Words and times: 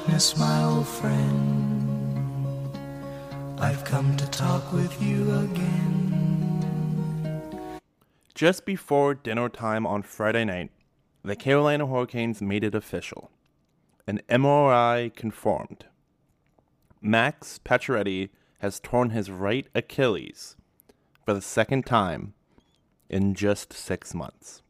darkness, 0.00 0.36
my 0.38 0.64
old 0.64 0.88
friend. 0.88 1.86
I've 3.58 3.84
come 3.84 4.16
to 4.16 4.26
talk 4.30 4.72
with 4.72 5.02
you 5.02 5.38
again. 5.40 6.70
Just 8.34 8.64
before 8.64 9.14
dinner 9.14 9.50
time 9.50 9.86
on 9.86 10.02
Friday 10.02 10.44
night, 10.46 10.70
the 11.22 11.36
Carolina 11.36 11.86
Hurricanes 11.86 12.40
made 12.40 12.64
it 12.64 12.74
official. 12.74 13.30
An 14.06 14.22
MRI 14.28 15.14
confirmed. 15.14 15.84
Max 17.02 17.60
Pacioretty 17.62 18.30
has 18.60 18.80
torn 18.80 19.10
his 19.10 19.30
right 19.30 19.66
Achilles 19.74 20.56
for 21.26 21.34
the 21.34 21.42
second 21.42 21.84
time 21.84 22.32
in 23.10 23.34
just 23.34 23.74
six 23.74 24.14
months. 24.14 24.62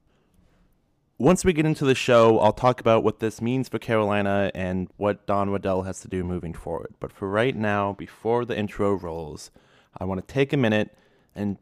Once 1.21 1.45
we 1.45 1.53
get 1.53 1.67
into 1.67 1.85
the 1.85 1.95
show, 1.95 2.39
I'll 2.39 2.51
talk 2.51 2.81
about 2.81 3.05
what 3.05 3.21
this 3.21 3.43
means 3.43 3.69
for 3.69 3.79
Carolina 3.79 4.51
and 4.55 4.89
what 4.97 5.27
Don 5.27 5.51
Waddell 5.51 5.83
has 5.83 6.01
to 6.01 6.09
do 6.09 6.25
moving 6.25 6.55
forward. 6.55 6.95
But 6.99 7.13
for 7.13 7.29
right 7.29 7.55
now, 7.55 7.93
before 7.93 8.47
the 8.47 8.59
intro 8.59 8.95
rolls, 8.95 9.51
I 9.99 10.07
want 10.07 10.27
to 10.27 10.33
take 10.33 10.55
a 10.55 10.57
minute 10.57 10.97
and 11.35 11.59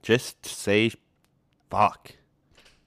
just 0.00 0.46
say 0.46 0.92
fuck. 1.68 2.12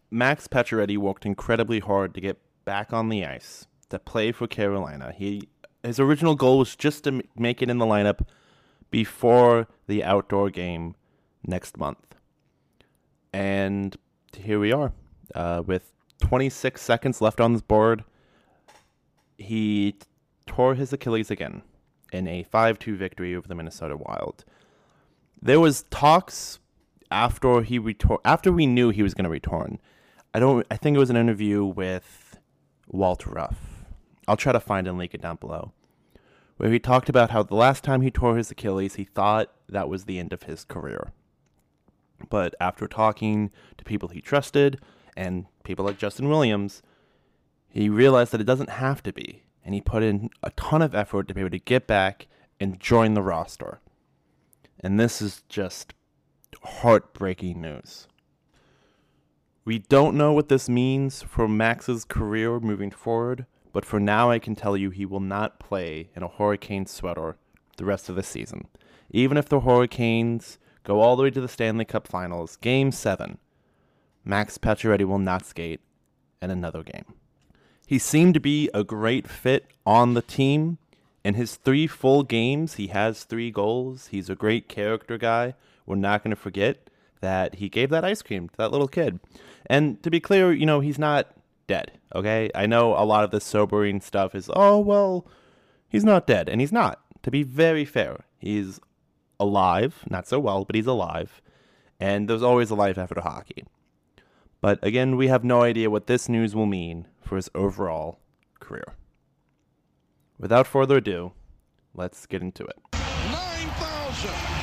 Max 0.09 0.47
Pacioretty 0.47 0.97
worked 0.97 1.27
incredibly 1.27 1.77
hard 1.77 2.15
to 2.15 2.21
get 2.21 2.39
back 2.65 2.91
on 2.91 3.09
the 3.09 3.23
ice 3.23 3.67
to 3.89 3.99
play 3.99 4.31
for 4.31 4.47
Carolina. 4.47 5.13
He 5.15 5.47
his 5.83 5.99
original 5.99 6.33
goal 6.33 6.57
was 6.57 6.75
just 6.75 7.03
to 7.03 7.21
make 7.35 7.61
it 7.61 7.69
in 7.69 7.77
the 7.77 7.85
lineup 7.85 8.21
before 8.89 9.67
the 9.85 10.03
outdoor 10.03 10.49
game 10.49 10.95
next 11.45 11.77
month. 11.77 12.15
And 13.31 13.95
here 14.33 14.59
we 14.59 14.71
are 14.71 14.91
uh, 15.37 15.61
with 15.65 15.93
26 16.19 16.81
seconds 16.81 17.21
left 17.21 17.39
on 17.39 17.53
this 17.53 17.61
board, 17.61 18.03
he 19.37 19.95
tore 20.47 20.73
his 20.75 20.91
Achilles 20.91 21.29
again 21.29 21.61
in 22.11 22.27
a 22.27 22.43
5-2 22.43 22.97
victory 22.97 23.35
over 23.35 23.47
the 23.47 23.53
Minnesota 23.55 23.95
Wild. 23.95 24.43
There 25.39 25.59
was 25.59 25.83
talks 25.91 26.59
after 27.11 27.61
he 27.61 27.79
retor- 27.79 28.19
after 28.25 28.51
we 28.51 28.65
knew 28.65 28.89
he 28.89 29.03
was 29.03 29.13
going 29.13 29.25
to 29.25 29.29
return. 29.29 29.79
I 30.33 30.39
don't 30.39 30.65
I 30.71 30.77
think 30.77 30.95
it 30.95 30.99
was 30.99 31.11
an 31.11 31.15
interview 31.15 31.63
with 31.63 32.39
Walter 32.87 33.29
Ruff. 33.29 33.85
I'll 34.27 34.37
try 34.37 34.51
to 34.51 34.59
find 34.59 34.87
and 34.87 34.97
link 34.97 35.13
it 35.13 35.21
down 35.21 35.37
below. 35.37 35.71
Where 36.57 36.71
he 36.71 36.79
talked 36.79 37.07
about 37.07 37.29
how 37.29 37.43
the 37.43 37.55
last 37.55 37.83
time 37.83 38.01
he 38.01 38.09
tore 38.09 38.35
his 38.35 38.49
Achilles, 38.49 38.95
he 38.95 39.03
thought 39.03 39.53
that 39.69 39.87
was 39.87 40.05
the 40.05 40.17
end 40.17 40.33
of 40.33 40.43
his 40.43 40.63
career. 40.63 41.13
But 42.31 42.55
after 42.59 42.87
talking 42.87 43.51
to 43.77 43.85
people 43.85 44.09
he 44.09 44.21
trusted, 44.21 44.81
and 45.17 45.47
people 45.63 45.83
like 45.83 45.97
Justin 45.97 46.29
Williams, 46.29 46.81
he 47.67 47.89
realized 47.89 48.31
that 48.31 48.39
it 48.39 48.45
doesn't 48.45 48.69
have 48.69 49.03
to 49.03 49.11
be. 49.11 49.43
And 49.65 49.73
he 49.73 49.81
put 49.81 50.03
in 50.03 50.29
a 50.43 50.51
ton 50.51 50.81
of 50.81 50.95
effort 50.95 51.27
to 51.27 51.33
be 51.33 51.41
able 51.41 51.49
to 51.49 51.59
get 51.59 51.87
back 51.87 52.27
and 52.59 52.79
join 52.79 53.15
the 53.15 53.21
roster. 53.21 53.81
And 54.79 54.99
this 54.99 55.21
is 55.21 55.43
just 55.49 55.93
heartbreaking 56.63 57.59
news. 57.59 58.07
We 59.65 59.79
don't 59.79 60.15
know 60.15 60.31
what 60.31 60.47
this 60.47 60.69
means 60.69 61.23
for 61.23 61.47
Max's 61.47 62.05
career 62.05 62.59
moving 62.59 62.91
forward, 62.91 63.45
but 63.73 63.83
for 63.83 63.99
now 63.99 64.31
I 64.31 64.39
can 64.39 64.55
tell 64.55 64.77
you 64.77 64.91
he 64.91 65.05
will 65.05 65.19
not 65.19 65.59
play 65.59 66.09
in 66.15 66.23
a 66.23 66.29
Hurricane 66.29 66.85
sweater 66.85 67.35
the 67.75 67.85
rest 67.85 68.07
of 68.07 68.15
the 68.15 68.23
season. 68.23 68.67
Even 69.09 69.35
if 69.35 69.49
the 69.49 69.61
Hurricanes 69.61 70.57
go 70.83 71.01
all 71.01 71.15
the 71.15 71.23
way 71.23 71.31
to 71.31 71.41
the 71.41 71.49
Stanley 71.49 71.85
Cup 71.85 72.07
Finals, 72.07 72.55
Game 72.57 72.91
7, 72.91 73.39
Max 74.27 74.57
Pacioretty 74.57 75.05
will 75.05 75.19
not 75.19 75.45
skate 75.45 75.79
in 76.41 76.51
another 76.51 76.83
game. 76.83 77.05
He 77.87 77.97
seemed 77.97 78.33
to 78.33 78.41
be 78.41 78.69
a 78.73 78.83
great 78.83 79.27
fit 79.27 79.65
on 79.85 80.13
the 80.13 80.21
team. 80.21 80.77
In 81.23 81.35
his 81.35 81.55
three 81.55 81.87
full 81.87 82.23
games, 82.23 82.75
he 82.75 82.87
has 82.87 83.23
three 83.23 83.51
goals. 83.51 84.07
He's 84.07 84.29
a 84.29 84.35
great 84.35 84.67
character 84.67 85.17
guy. 85.17 85.55
We're 85.85 85.95
not 85.95 86.23
going 86.23 86.31
to 86.31 86.41
forget 86.41 86.89
that 87.21 87.55
he 87.55 87.69
gave 87.69 87.89
that 87.89 88.03
ice 88.03 88.21
cream 88.21 88.49
to 88.49 88.57
that 88.57 88.71
little 88.71 88.89
kid. 88.89 89.21
And 89.65 90.03
to 90.03 90.11
be 90.11 90.19
clear, 90.19 90.51
you 90.51 90.65
know, 90.65 90.81
he's 90.81 90.99
not 90.99 91.27
dead, 91.65 91.93
okay? 92.13 92.51
I 92.53 92.65
know 92.65 92.93
a 92.93 93.05
lot 93.05 93.23
of 93.23 93.31
the 93.31 93.39
sobering 93.39 94.01
stuff 94.01 94.35
is, 94.35 94.49
oh, 94.53 94.79
well, 94.79 95.25
he's 95.87 96.03
not 96.03 96.27
dead. 96.27 96.49
And 96.49 96.59
he's 96.59 96.73
not. 96.73 97.01
To 97.23 97.31
be 97.31 97.43
very 97.43 97.85
fair, 97.85 98.25
he's 98.37 98.81
alive, 99.39 100.03
not 100.09 100.27
so 100.27 100.37
well, 100.39 100.65
but 100.65 100.75
he's 100.75 100.85
alive. 100.85 101.41
And 101.99 102.29
there's 102.29 102.43
always 102.43 102.69
a 102.69 102.75
life 102.75 102.97
after 102.97 103.21
hockey. 103.21 103.63
But 104.59 104.79
again, 104.83 105.15
we 105.17 105.27
have 105.27 105.43
no 105.43 105.61
idea 105.61 105.89
what 105.89 106.07
this 106.07 106.27
news 106.27 106.55
will 106.55 106.65
mean 106.65 107.07
for 107.21 107.35
his 107.35 107.49
overall 107.53 108.19
career. 108.59 108.95
Without 110.39 110.67
further 110.67 110.97
ado, 110.97 111.33
let's 111.93 112.25
get 112.25 112.41
into 112.41 112.65
it. 112.65 112.77
9,393 112.93 114.56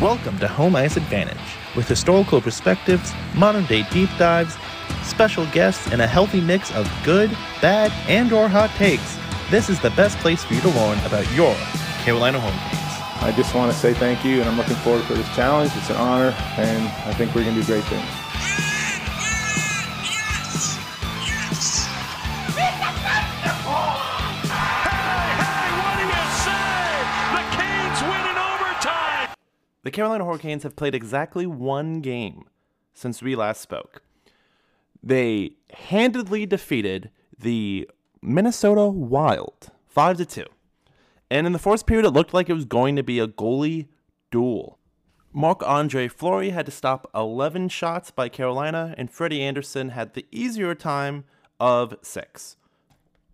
Welcome 0.00 0.38
to 0.38 0.46
Home 0.46 0.76
Ice 0.76 0.96
Advantage, 0.96 1.56
with 1.74 1.88
historical 1.88 2.40
perspectives, 2.40 3.12
modern 3.34 3.66
day 3.66 3.84
deep 3.90 4.08
dives, 4.16 4.56
special 5.02 5.44
guests, 5.46 5.90
and 5.90 6.00
a 6.00 6.06
healthy 6.06 6.40
mix 6.40 6.72
of 6.76 6.88
good, 7.04 7.30
bad, 7.60 7.90
and 8.08 8.32
or 8.32 8.48
hot 8.48 8.70
takes. 8.76 9.18
This 9.50 9.68
is 9.68 9.80
the 9.80 9.90
best 9.90 10.16
place 10.18 10.44
for 10.44 10.54
you 10.54 10.60
to 10.60 10.68
learn 10.68 11.00
about 11.00 11.28
your 11.32 11.52
Carolina 12.04 12.38
Hurricanes. 12.38 13.24
I 13.24 13.32
just 13.36 13.56
want 13.56 13.72
to 13.72 13.76
say 13.76 13.92
thank 13.92 14.24
you, 14.24 14.38
and 14.38 14.48
I'm 14.48 14.56
looking 14.56 14.76
forward 14.76 15.02
for 15.02 15.14
this 15.14 15.26
challenge. 15.34 15.72
It's 15.74 15.90
an 15.90 15.96
honor, 15.96 16.32
and 16.56 16.86
I 17.04 17.12
think 17.14 17.34
we're 17.34 17.42
going 17.42 17.56
to 17.56 17.60
do 17.60 17.66
great 17.66 17.82
things. 17.86 18.17
The 29.88 29.92
Carolina 29.92 30.26
Hurricanes 30.26 30.64
have 30.64 30.76
played 30.76 30.94
exactly 30.94 31.46
one 31.46 32.02
game 32.02 32.44
since 32.92 33.22
we 33.22 33.34
last 33.34 33.62
spoke. 33.62 34.02
They 35.02 35.52
handedly 35.72 36.44
defeated 36.44 37.10
the 37.38 37.88
Minnesota 38.20 38.86
Wild 38.88 39.70
5 39.86 40.18
to 40.18 40.26
2. 40.26 40.44
And 41.30 41.46
in 41.46 41.54
the 41.54 41.58
fourth 41.58 41.86
period 41.86 42.04
it 42.04 42.10
looked 42.10 42.34
like 42.34 42.50
it 42.50 42.52
was 42.52 42.66
going 42.66 42.96
to 42.96 43.02
be 43.02 43.18
a 43.18 43.28
goalie 43.28 43.88
duel. 44.30 44.78
Marc-Andre 45.32 46.06
Fleury 46.08 46.50
had 46.50 46.66
to 46.66 46.72
stop 46.72 47.10
11 47.14 47.70
shots 47.70 48.10
by 48.10 48.28
Carolina 48.28 48.94
and 48.98 49.10
Freddie 49.10 49.40
Andersen 49.40 49.88
had 49.88 50.12
the 50.12 50.26
easier 50.30 50.74
time 50.74 51.24
of 51.58 51.96
6. 52.02 52.58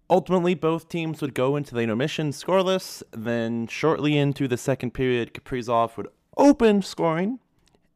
Ultimately, 0.08 0.54
both 0.54 0.88
teams 0.88 1.20
would 1.20 1.34
go 1.34 1.56
into 1.56 1.74
the 1.74 1.80
intermission 1.80 2.30
scoreless. 2.30 3.02
Then, 3.10 3.66
shortly 3.66 4.16
into 4.16 4.46
the 4.46 4.58
second 4.58 4.92
period, 4.92 5.34
Kaprizov 5.34 5.96
would 5.96 6.08
open 6.36 6.82
scoring, 6.82 7.38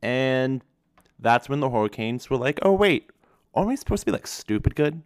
and 0.03 0.63
that's 1.19 1.49
when 1.49 1.61
the 1.61 1.71
Hurricanes 1.71 2.31
were 2.31 2.37
like, 2.37 2.59
"Oh 2.63 2.73
wait, 2.73 3.11
aren't 3.55 3.69
we 3.69 3.77
supposed 3.77 4.03
to 4.03 4.07
be 4.07 4.13
like 4.13 4.27
stupid 4.27 4.75
good?" 4.75 5.03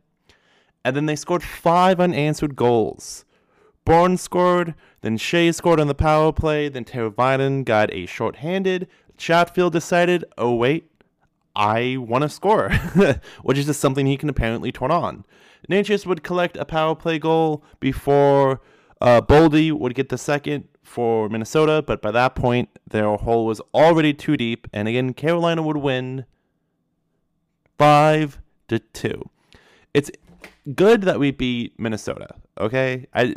And 0.84 0.96
then 0.96 1.06
they 1.06 1.16
scored 1.16 1.42
five 1.42 2.00
unanswered 2.00 2.56
goals. 2.56 3.24
Barnes 3.84 4.20
scored, 4.20 4.74
then 5.00 5.18
Skjei 5.18 5.54
scored 5.54 5.80
on 5.80 5.88
the 5.88 5.94
power 5.94 6.32
play, 6.32 6.68
then 6.68 6.84
Teravainen 6.84 7.64
got 7.64 7.92
a 7.92 8.06
shorthanded. 8.06 8.88
Chatfield 9.16 9.72
decided, 9.72 10.24
"Oh 10.38 10.54
wait, 10.54 10.90
I 11.56 11.96
want 11.98 12.22
to 12.22 12.28
score," 12.28 12.70
which 13.42 13.58
is 13.58 13.66
just 13.66 13.80
something 13.80 14.06
he 14.06 14.16
can 14.16 14.28
apparently 14.28 14.72
turn 14.72 14.90
on. 14.90 15.24
Necas 15.68 16.06
would 16.06 16.22
collect 16.22 16.56
a 16.56 16.64
power 16.64 16.94
play 16.94 17.18
goal 17.18 17.62
before 17.80 18.60
uh, 19.02 19.20
Boldy 19.20 19.72
would 19.72 19.94
get 19.96 20.10
the 20.10 20.16
second 20.16 20.68
for 20.84 21.28
Minnesota, 21.28 21.82
but 21.84 22.00
by 22.00 22.12
that 22.12 22.36
point, 22.36 22.68
their 22.88 23.16
hole 23.16 23.46
was 23.46 23.60
already 23.74 24.14
too 24.14 24.36
deep, 24.36 24.68
and 24.72 24.86
again, 24.86 25.12
Carolina 25.12 25.60
would 25.60 25.78
win 25.78 26.24
five 27.76 28.38
to 28.68 28.78
two. 28.78 29.28
It's 29.92 30.08
good 30.76 31.02
that 31.02 31.18
we 31.18 31.32
beat 31.32 31.78
Minnesota. 31.80 32.36
Okay, 32.58 33.08
I 33.12 33.34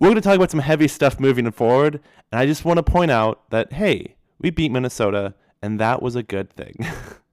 we're 0.00 0.08
going 0.08 0.14
to 0.14 0.22
talk 0.22 0.36
about 0.36 0.50
some 0.50 0.60
heavy 0.60 0.88
stuff 0.88 1.20
moving 1.20 1.50
forward, 1.50 2.00
and 2.32 2.40
I 2.40 2.46
just 2.46 2.64
want 2.64 2.78
to 2.78 2.82
point 2.82 3.10
out 3.10 3.50
that 3.50 3.74
hey, 3.74 4.16
we 4.38 4.48
beat 4.48 4.72
Minnesota, 4.72 5.34
and 5.60 5.78
that 5.78 6.00
was 6.00 6.16
a 6.16 6.22
good 6.22 6.50
thing. 6.50 6.74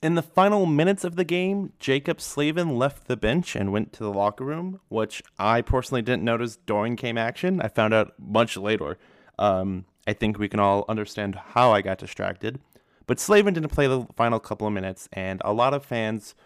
In 0.00 0.14
the 0.14 0.22
final 0.22 0.64
minutes 0.64 1.02
of 1.02 1.16
the 1.16 1.24
game, 1.24 1.72
Jaccob 1.80 2.20
Slavin 2.20 2.78
left 2.78 3.08
the 3.08 3.16
bench 3.16 3.56
and 3.56 3.72
went 3.72 3.92
to 3.94 4.04
the 4.04 4.12
locker 4.12 4.44
room, 4.44 4.78
which 4.88 5.24
I 5.40 5.60
personally 5.60 6.02
didn't 6.02 6.22
notice 6.22 6.56
during 6.56 6.94
game 6.94 7.18
action. 7.18 7.60
I 7.60 7.66
found 7.66 7.92
out 7.92 8.14
much 8.16 8.56
later. 8.56 8.96
Um, 9.40 9.86
I 10.06 10.12
think 10.12 10.38
we 10.38 10.48
can 10.48 10.60
all 10.60 10.84
understand 10.88 11.34
how 11.34 11.72
I 11.72 11.82
got 11.82 11.98
distracted. 11.98 12.60
But 13.08 13.18
Slavin 13.18 13.54
didn't 13.54 13.70
play 13.70 13.88
the 13.88 14.06
final 14.14 14.38
couple 14.38 14.68
of 14.68 14.72
minutes, 14.72 15.08
and 15.12 15.42
a 15.44 15.52
lot 15.52 15.74
of 15.74 15.84
fans 15.84 16.36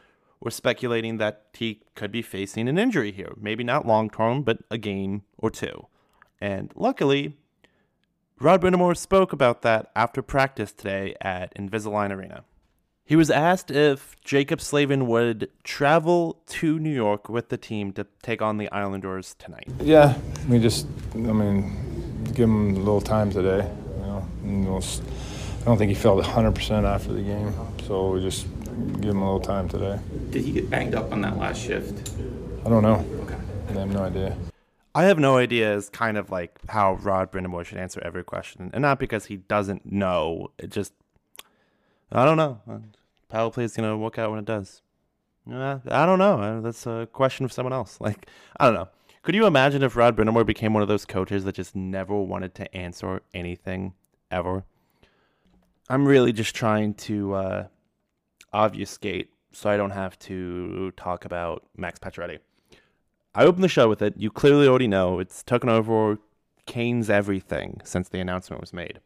were 0.41 0.51
speculating 0.51 1.19
that 1.19 1.45
he 1.53 1.83
could 1.95 2.11
be 2.11 2.23
facing 2.23 2.69
an 2.69 2.79
injury 2.79 3.13
here. 3.13 3.35
Maybe 3.37 3.65
not 3.65 3.87
long 3.87 4.09
term, 4.09 4.45
but 4.45 4.61
a 4.71 4.79
game 4.79 5.25
or 5.37 5.51
two. 5.51 5.89
And 6.41 6.73
luckily, 6.75 7.37
Rod 8.41 8.63
Brind'Amour 8.63 8.97
spoke 8.97 9.35
about 9.35 9.61
that 9.63 9.91
after 9.95 10.23
practice 10.23 10.73
today 10.73 11.15
at 11.21 11.55
Invisalign 11.55 12.13
Arena. 12.13 12.45
He 13.05 13.17
was 13.17 13.31
asked 13.31 13.71
if 13.71 14.17
Jaccob 14.25 14.61
Slavin 14.61 15.07
would 15.07 15.51
travel 15.65 16.41
to 16.47 16.79
New 16.79 16.95
York 16.95 17.29
with 17.29 17.49
the 17.49 17.57
team 17.57 17.93
to 17.95 18.07
take 18.23 18.41
on 18.41 18.59
the 18.59 18.71
Islanders 18.71 19.35
tonight. 19.39 19.69
Yeah, 19.83 20.17
we 20.49 20.59
just, 20.61 20.87
I 21.15 21.19
mean, 21.19 22.23
give 22.27 22.49
him 22.49 22.77
a 22.77 22.79
little 22.79 23.01
time 23.01 23.31
today. 23.31 23.69
You 23.99 24.03
know, 24.07 24.27
and 24.45 24.67
we'll 24.67 24.77
s- 24.79 25.03
I 25.63 25.65
don't 25.65 25.79
think 25.79 25.89
he 25.91 25.95
felt 25.95 26.23
100% 26.25 26.85
after 26.85 27.13
the 27.13 27.23
game, 27.23 27.53
so 27.87 28.11
we 28.13 28.21
just 28.23 28.47
give 29.01 29.11
him 29.11 29.21
a 29.23 29.25
little 29.33 29.41
time 29.41 29.69
today. 29.69 29.99
Did 30.31 30.45
he 30.45 30.53
get 30.53 30.71
banged 30.71 30.95
up 30.95 31.13
on 31.13 31.21
that 31.23 31.37
last 31.39 31.61
shift? 31.61 32.13
I 32.65 32.69
don't 32.69 32.83
know. 32.83 33.05
Okay. 33.25 33.37
I 33.71 33.73
have 33.81 33.93
no 33.93 34.05
idea. 34.05 34.37
I 34.95 35.05
have 35.05 35.19
no 35.19 35.39
idea 35.39 35.75
is 35.75 35.89
kind 35.89 36.17
of 36.19 36.31
like 36.31 36.59
how 36.69 36.95
Rod 36.95 37.33
Brind'Amour 37.33 37.65
should 37.65 37.79
answer 37.79 38.01
every 38.05 38.23
question, 38.25 38.71
and 38.73 38.83
not 38.83 38.99
because 38.99 39.27
he 39.27 39.37
doesn't 39.39 39.91
know. 39.91 40.51
It 40.59 40.71
just 40.71 40.93
I 42.13 42.25
don't 42.25 42.37
know. 42.37 42.61
Uh, 42.71 42.79
Power 43.29 43.51
play 43.51 43.65
is 43.65 43.75
gonna 43.75 43.97
work 43.97 44.19
out 44.19 44.31
when 44.31 44.39
it 44.39 44.45
does. 44.45 44.83
Uh, 45.51 45.79
I 45.89 46.07
don't 46.07 46.19
know. 46.19 46.61
That's 46.61 46.87
a 46.87 47.09
question 47.13 47.49
for 47.49 47.53
someone 47.53 47.73
else. 47.73 47.99
Like 48.01 48.27
I 48.59 48.67
don't 48.67 48.75
know. 48.75 48.89
Could 49.23 49.35
you 49.35 49.47
imagine 49.47 49.83
if 49.83 49.97
Rod 49.97 50.17
Brind'Amour 50.17 50.45
became 50.45 50.75
one 50.75 50.83
of 50.83 50.89
those 50.89 51.07
coaches 51.07 51.45
that 51.45 51.55
just 51.55 51.77
never 51.77 52.15
wanted 52.21 52.55
to 52.57 52.77
answer 52.77 53.23
anything 53.33 53.95
ever? 54.31 54.65
I'm 55.89 56.07
really 56.07 56.33
just 56.33 56.57
trying 56.57 56.95
to 56.95 57.35
uh, 57.35 57.67
obfuscate 58.53 59.31
so 59.53 59.71
I 59.71 59.77
don't 59.77 59.91
have 59.91 60.19
to 60.21 60.91
talk 60.97 61.25
about 61.25 61.65
Max 61.77 61.99
Pacioretty. 61.99 62.39
I 63.35 63.45
opened 63.45 63.65
the 63.65 63.69
show 63.69 63.89
with 63.89 64.03
it. 64.03 64.15
You 64.17 64.31
clearly 64.31 64.67
already 64.67 64.89
know 64.89 65.19
it's 65.19 65.43
taken 65.43 65.69
over 65.69 66.19
Canes' 66.67 67.09
everything 67.09 67.81
since 67.85 68.09
the 68.09 68.21
announcement 68.21 68.61
was 68.61 68.73
made. 68.73 69.01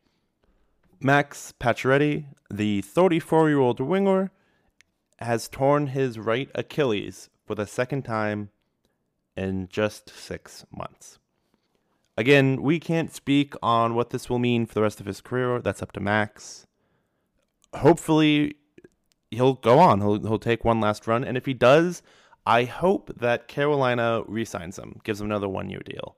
Max 1.00 1.52
Pacioretty, 1.60 2.26
the 2.50 2.80
34 2.82 3.48
year 3.48 3.58
old 3.58 3.80
winger, 3.80 4.30
has 5.18 5.48
torn 5.48 5.88
his 5.88 6.18
right 6.18 6.50
Achilles 6.54 7.30
for 7.46 7.54
the 7.54 7.66
second 7.66 8.02
time 8.02 8.50
in 9.36 9.68
just 9.68 10.08
six 10.10 10.64
months. 10.70 11.18
Again, 12.16 12.62
we 12.62 12.80
can't 12.80 13.12
speak 13.12 13.54
on 13.62 13.94
what 13.94 14.10
this 14.10 14.30
will 14.30 14.38
mean 14.38 14.64
for 14.64 14.74
the 14.74 14.82
rest 14.82 15.00
of 15.00 15.06
his 15.06 15.20
career. 15.20 15.60
That's 15.60 15.82
up 15.82 15.92
to 15.92 16.00
Max. 16.00 16.66
Hopefully, 17.74 18.56
he'll 19.30 19.54
go 19.54 19.78
on. 19.78 20.00
He'll, 20.00 20.20
he'll 20.20 20.38
take 20.38 20.64
one 20.64 20.80
last 20.80 21.06
run. 21.06 21.24
And 21.24 21.36
if 21.36 21.44
he 21.44 21.52
does, 21.52 22.02
I 22.46 22.64
hope 22.64 23.12
that 23.18 23.48
Carolina 23.48 24.22
re-signs 24.26 24.78
him, 24.78 25.00
gives 25.04 25.20
him 25.20 25.26
another 25.26 25.48
one-year 25.48 25.82
deal. 25.84 26.16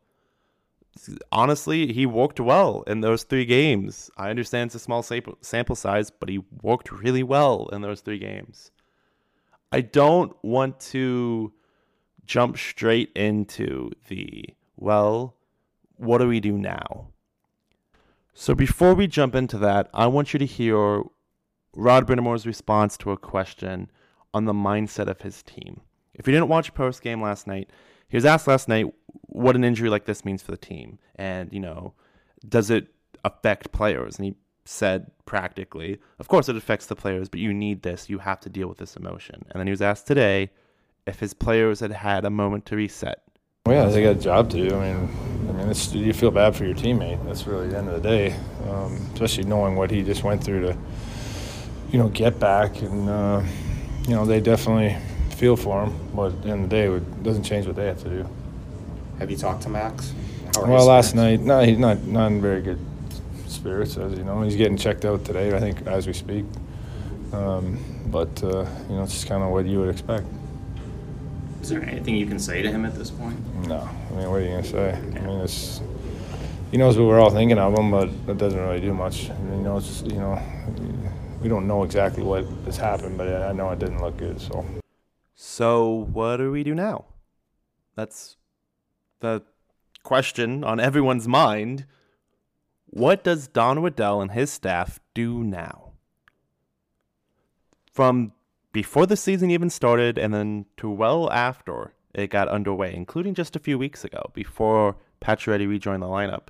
Honestly, 1.31 1.93
he 1.93 2.07
worked 2.07 2.41
well 2.41 2.83
in 2.87 3.01
those 3.01 3.23
three 3.23 3.45
games. 3.45 4.11
I 4.17 4.31
understand 4.31 4.69
it's 4.69 4.75
a 4.75 4.79
small 4.79 5.03
sample 5.03 5.77
size, 5.77 6.11
but 6.11 6.29
he 6.29 6.45
worked 6.63 6.91
really 6.91 7.23
well 7.23 7.69
in 7.73 7.83
those 7.83 8.01
three 8.01 8.19
games. 8.19 8.71
I 9.71 9.83
don't 9.83 10.33
want 10.43 10.81
to 10.81 11.53
jump 12.25 12.57
straight 12.57 13.11
into 13.15 13.91
the 14.09 14.45
well, 14.77 15.35
what 15.97 16.19
do 16.19 16.29
we 16.29 16.41
do 16.41 16.53
now? 16.53 17.09
So 18.33 18.55
before 18.55 18.95
we 18.95 19.09
jump 19.09 19.35
into 19.35 19.59
that, 19.59 19.91
I 19.93 20.07
want 20.07 20.33
you 20.33 20.39
to 20.39 20.47
hear 20.47 21.03
Rod 21.75 22.07
Brind'Amour's 22.07 22.47
response 22.47 22.97
to 22.99 23.11
a 23.11 23.17
question 23.17 23.91
on 24.33 24.45
the 24.45 24.53
mindset 24.53 25.09
of 25.09 25.23
his 25.23 25.43
team. 25.43 25.81
If 26.15 26.27
you 26.27 26.33
didn't 26.33 26.49
watch 26.49 26.75
post 26.75 27.03
game 27.03 27.21
last 27.21 27.47
night, 27.47 27.71
he 28.09 28.17
was 28.17 28.25
asked 28.25 28.47
last 28.47 28.69
night 28.69 28.87
what 29.23 29.57
an 29.57 29.65
injury 29.65 29.91
like 29.91 30.07
this 30.07 30.25
means 30.25 30.43
for 30.43 30.51
the 30.51 30.57
team, 30.57 30.99
and 31.17 31.53
you 31.53 31.61
know, 31.61 31.95
does 32.49 32.71
it 32.71 32.89
affect 33.25 33.73
players? 33.73 34.17
And 34.17 34.27
he 34.27 34.35
said 34.65 35.11
practically, 35.25 35.99
of 36.19 36.29
course 36.29 36.49
it 36.49 36.57
affects 36.57 36.87
the 36.87 36.97
players, 36.97 37.29
but 37.29 37.41
you 37.41 37.53
need 37.53 37.83
this. 37.83 38.09
You 38.09 38.19
have 38.19 38.41
to 38.41 38.49
deal 38.49 38.69
with 38.69 38.79
this 38.79 38.97
emotion. 38.97 39.45
And 39.51 39.61
then 39.61 39.67
he 39.67 39.71
was 39.71 39.83
asked 39.83 40.07
today 40.07 40.51
if 41.07 41.21
his 41.21 41.35
players 41.35 41.81
had 41.81 41.93
had 41.93 42.25
a 42.25 42.31
moment 42.31 42.67
to 42.67 42.77
reset. 42.77 43.23
Well, 43.67 43.87
yeah, 43.87 43.93
they 43.93 44.03
got 44.03 44.17
a 44.17 44.21
job 44.21 44.51
to 44.51 44.69
do. 44.69 44.77
I 44.77 44.93
mean, 44.93 45.09
I 45.49 45.53
mean, 45.53 45.69
it's, 45.69 45.93
you 45.93 46.13
feel 46.13 46.31
bad 46.31 46.57
for 46.57 46.65
your 46.65 46.75
teammate. 46.75 47.23
That's 47.27 47.47
really 47.47 47.69
the 47.69 47.79
end 47.79 47.89
of 47.89 48.03
the 48.03 48.09
day, 48.09 48.37
um, 48.69 48.95
especially 49.13 49.45
knowing 49.45 49.77
what 49.77 49.91
he 49.91 50.03
just 50.03 50.23
went 50.23 50.43
through 50.43 50.63
to, 50.63 50.79
you 51.91 51.99
know, 51.99 52.09
get 52.09 52.39
back. 52.39 52.81
And 52.81 53.09
uh, 53.09 53.43
you 54.07 54.15
know, 54.15 54.25
they 54.25 54.41
definitely 54.41 54.97
feel 55.39 55.57
for 55.57 55.85
him. 55.85 55.95
But 56.15 56.33
at 56.33 56.43
the 56.43 56.51
end 56.51 56.65
of 56.65 56.71
the 56.71 56.77
day, 56.77 56.87
it 56.89 57.23
doesn't 57.23 57.45
change 57.45 57.67
what 57.67 57.77
they 57.77 57.87
have 57.87 58.03
to 58.03 58.09
do. 58.09 58.29
Have 59.19 59.31
you 59.31 59.37
talked 59.37 59.63
to 59.63 59.69
Max? 59.69 60.13
Well, 60.57 60.87
last 60.87 61.15
night, 61.15 61.41
no, 61.41 61.61
he's 61.63 61.79
not 61.79 62.03
not 62.03 62.27
in 62.29 62.41
very 62.41 62.61
good 62.61 62.79
spirits. 63.47 63.97
As 63.97 64.19
you 64.19 64.25
know, 64.25 64.43
he's 64.43 64.57
getting 64.57 64.77
checked 64.77 65.05
out 65.05 65.25
today. 65.25 65.55
I 65.57 65.61
think 65.61 65.87
as 65.87 66.07
we 66.07 66.13
speak. 66.13 66.45
Um, 67.33 67.79
but 68.07 68.43
uh, 68.43 68.67
you 68.89 68.97
know, 68.97 69.03
it's 69.03 69.13
just 69.13 69.29
kind 69.29 69.43
of 69.43 69.51
what 69.51 69.67
you 69.67 69.79
would 69.81 69.91
expect. 69.91 70.27
Is 71.63 71.69
there 71.69 71.83
anything 71.83 72.17
you 72.17 72.27
can 72.27 72.39
say 72.39 72.63
to 72.63 72.71
him 72.71 72.85
at 72.85 72.95
this 72.95 73.11
point? 73.11 73.39
No, 73.67 73.89
I 74.11 74.15
mean, 74.15 74.31
what 74.31 74.41
are 74.41 74.45
you 74.45 74.51
gonna 74.51 74.65
say? 74.65 74.95
I 74.95 75.21
mean, 75.21 75.41
it's 75.41 75.81
he 76.71 76.77
knows 76.77 76.97
what 76.97 77.07
we're 77.07 77.21
all 77.21 77.31
thinking 77.31 77.59
of 77.59 77.79
him, 77.79 77.91
but 77.91 78.09
it 78.09 78.39
doesn't 78.39 78.59
really 78.59 78.81
do 78.81 78.95
much. 78.95 79.31
I 79.31 79.39
mean, 79.39 79.59
he 79.59 79.65
knows, 79.65 80.03
you 80.03 80.19
know, 80.19 80.41
we 81.43 81.49
don't 81.49 81.67
know 81.67 81.83
exactly 81.83 82.23
what 82.23 82.45
has 82.65 82.77
happened, 82.77 83.17
but 83.17 83.29
I 83.43 83.53
know 83.53 83.71
it 83.71 83.79
didn't 83.79 84.03
look 84.03 84.17
good. 84.17 84.41
So 84.41 84.65
So, 85.41 85.89
what 86.13 86.39
do 86.39 86.51
we 86.51 86.65
do 86.65 86.75
now? 86.75 87.05
That's 87.95 88.37
the 89.21 89.45
question 90.03 90.65
on 90.65 90.81
everyone's 90.81 91.29
mind. 91.29 91.87
What 92.87 93.23
does 93.23 93.47
Don 93.47 93.81
Waddell 93.81 94.21
and 94.21 94.33
his 94.33 94.51
staff 94.51 94.99
do 95.15 95.45
now? 95.45 95.93
From 97.93 98.33
before 98.73 99.07
the 99.07 99.17
season 99.17 99.53
even 99.53 99.71
started 99.71 100.19
and 100.19 100.35
then 100.35 100.67
to 100.79 100.91
well 100.91 101.31
after 101.31 101.95
it 102.13 102.31
got 102.31 102.49
underway, 102.49 102.93
including 102.93 103.35
just 103.35 103.55
a 103.55 103.61
few 103.61 103.79
weeks 103.79 104.05
ago 104.05 104.33
before 104.35 104.97
Pacioretty 105.21 105.69
rejoined 105.69 106.03
the 106.03 106.07
lineup, 106.07 106.49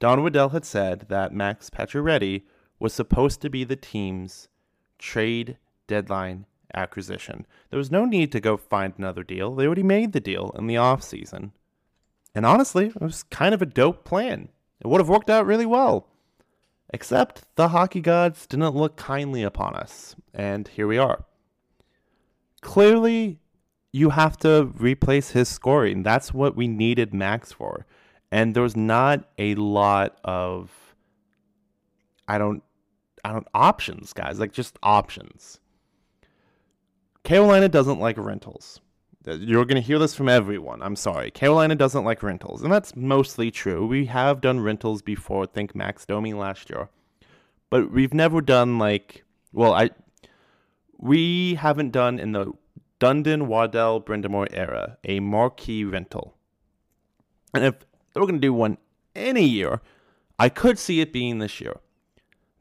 Don 0.00 0.22
Waddell 0.22 0.48
had 0.48 0.64
said 0.64 1.04
that 1.10 1.34
Max 1.34 1.68
Pacioretty 1.68 2.44
was 2.78 2.94
supposed 2.94 3.42
to 3.42 3.50
be 3.50 3.62
the 3.62 3.76
team's 3.76 4.48
trade 4.98 5.58
deadline 5.86 6.46
acquisition. 6.74 7.46
There 7.70 7.78
was 7.78 7.90
no 7.90 8.04
need 8.04 8.32
to 8.32 8.40
go 8.40 8.56
find 8.56 8.94
another 8.96 9.22
deal. 9.22 9.54
They 9.54 9.66
already 9.66 9.82
made 9.82 10.12
the 10.12 10.20
deal 10.20 10.54
in 10.58 10.66
the 10.66 10.74
offseason. 10.74 11.52
And 12.34 12.46
honestly, 12.46 12.86
it 12.86 13.00
was 13.00 13.24
kind 13.24 13.54
of 13.54 13.62
a 13.62 13.66
dope 13.66 14.04
plan. 14.04 14.48
It 14.80 14.86
would 14.86 15.00
have 15.00 15.08
worked 15.08 15.30
out 15.30 15.46
really 15.46 15.66
well. 15.66 16.08
Except 16.92 17.44
the 17.56 17.68
hockey 17.68 18.00
gods 18.00 18.46
didn't 18.46 18.74
look 18.74 18.96
kindly 18.96 19.42
upon 19.42 19.74
us. 19.74 20.14
And 20.34 20.68
here 20.68 20.86
we 20.86 20.98
are. 20.98 21.24
Clearly, 22.60 23.38
you 23.92 24.10
have 24.10 24.36
to 24.38 24.72
replace 24.76 25.30
his 25.30 25.48
scoring. 25.48 26.02
That's 26.02 26.32
what 26.32 26.56
we 26.56 26.68
needed 26.68 27.12
Max 27.12 27.52
for. 27.52 27.86
And 28.30 28.54
there 28.54 28.62
was 28.62 28.76
not 28.76 29.28
a 29.38 29.54
lot 29.56 30.18
of 30.24 30.70
I 32.26 32.38
don't 32.38 32.62
I 33.24 33.32
don't 33.32 33.48
options, 33.54 34.12
guys. 34.12 34.40
Like 34.40 34.52
just 34.52 34.78
options. 34.82 35.60
Carolina 37.24 37.68
doesn't 37.68 38.00
like 38.00 38.18
rentals. 38.18 38.80
You're 39.24 39.64
going 39.64 39.80
to 39.80 39.86
hear 39.86 40.00
this 40.00 40.14
from 40.14 40.28
everyone. 40.28 40.82
I'm 40.82 40.96
sorry. 40.96 41.30
Carolina 41.30 41.76
doesn't 41.76 42.04
like 42.04 42.22
rentals. 42.22 42.62
And 42.62 42.72
that's 42.72 42.96
mostly 42.96 43.52
true. 43.52 43.86
We 43.86 44.06
have 44.06 44.40
done 44.40 44.60
rentals 44.60 45.00
before. 45.00 45.46
Think 45.46 45.76
Max 45.76 46.04
Domi 46.04 46.32
last 46.32 46.68
year. 46.70 46.88
But 47.70 47.92
we've 47.92 48.12
never 48.12 48.40
done 48.40 48.78
like, 48.78 49.24
well, 49.52 49.72
I, 49.72 49.90
we 50.98 51.54
haven't 51.54 51.92
done 51.92 52.18
in 52.18 52.32
the 52.32 52.52
Dundon, 52.98 53.46
Waddell, 53.46 54.00
Brind'Amour 54.00 54.48
era 54.52 54.98
a 55.04 55.20
marquee 55.20 55.84
rental. 55.84 56.34
And 57.54 57.64
if 57.64 57.74
we're 58.14 58.22
going 58.22 58.34
to 58.34 58.40
do 58.40 58.52
one 58.52 58.78
any 59.14 59.44
year, 59.44 59.80
I 60.38 60.48
could 60.48 60.78
see 60.78 61.00
it 61.00 61.12
being 61.12 61.38
this 61.38 61.60
year. 61.60 61.78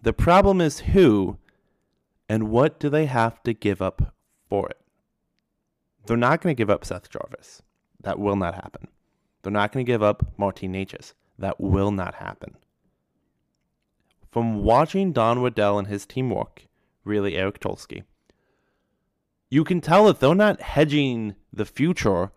The 0.02 0.14
problem 0.14 0.62
is 0.62 0.80
who 0.80 1.38
and 2.28 2.50
what 2.50 2.80
do 2.80 2.90
they 2.90 3.06
have 3.06 3.44
to 3.44 3.54
give 3.54 3.82
up 3.82 4.14
for 4.52 4.68
it? 4.68 4.82
They're 6.06 6.18
not 6.18 6.42
going 6.42 6.54
to 6.54 6.58
give 6.58 6.70
up 6.70 6.84
Seth 6.84 7.10
Jarvis. 7.10 7.62
That 8.04 8.20
will 8.20 8.36
not 8.36 8.56
happen. 8.56 8.90
They're 9.42 9.52
not 9.52 9.72
going 9.72 9.86
to 9.86 9.90
give 9.90 10.04
up 10.04 10.34
Martin 10.38 10.74
Necas. 10.74 11.14
That 11.40 11.62
will 11.62 11.92
not 11.92 12.16
happen. 12.16 12.58
From 14.30 14.64
watching 14.64 15.14
Don 15.14 15.42
Waddell 15.42 15.80
and 15.80 15.88
his 15.88 16.06
team 16.06 16.30
work, 16.30 16.68
really 17.06 17.38
Eric 17.38 17.62
Tulsky, 17.62 18.04
you 19.50 19.64
can 19.64 19.80
tell 19.80 20.06
that 20.08 20.20
they're 20.20 20.36
not 20.36 20.62
hedging 20.62 21.36
the 21.54 21.66
future 21.66 22.32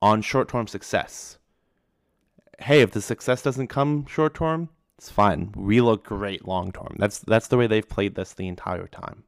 on 0.00 0.22
short 0.22 0.48
term 0.48 0.68
success. 0.68 1.38
Hey, 2.60 2.82
if 2.82 2.92
the 2.92 3.02
success 3.02 3.42
doesn't 3.42 3.66
come 3.66 4.06
short 4.06 4.34
term, 4.34 4.68
it's 4.96 5.10
fine. 5.10 5.52
We 5.56 5.80
look 5.80 6.04
great 6.04 6.46
long 6.46 6.70
term. 6.70 6.94
That's 6.98 7.18
that's 7.18 7.48
the 7.48 7.56
way 7.56 7.66
they've 7.66 7.88
played 7.88 8.14
this 8.14 8.32
the 8.32 8.46
entire 8.46 8.86
time. 8.86 9.24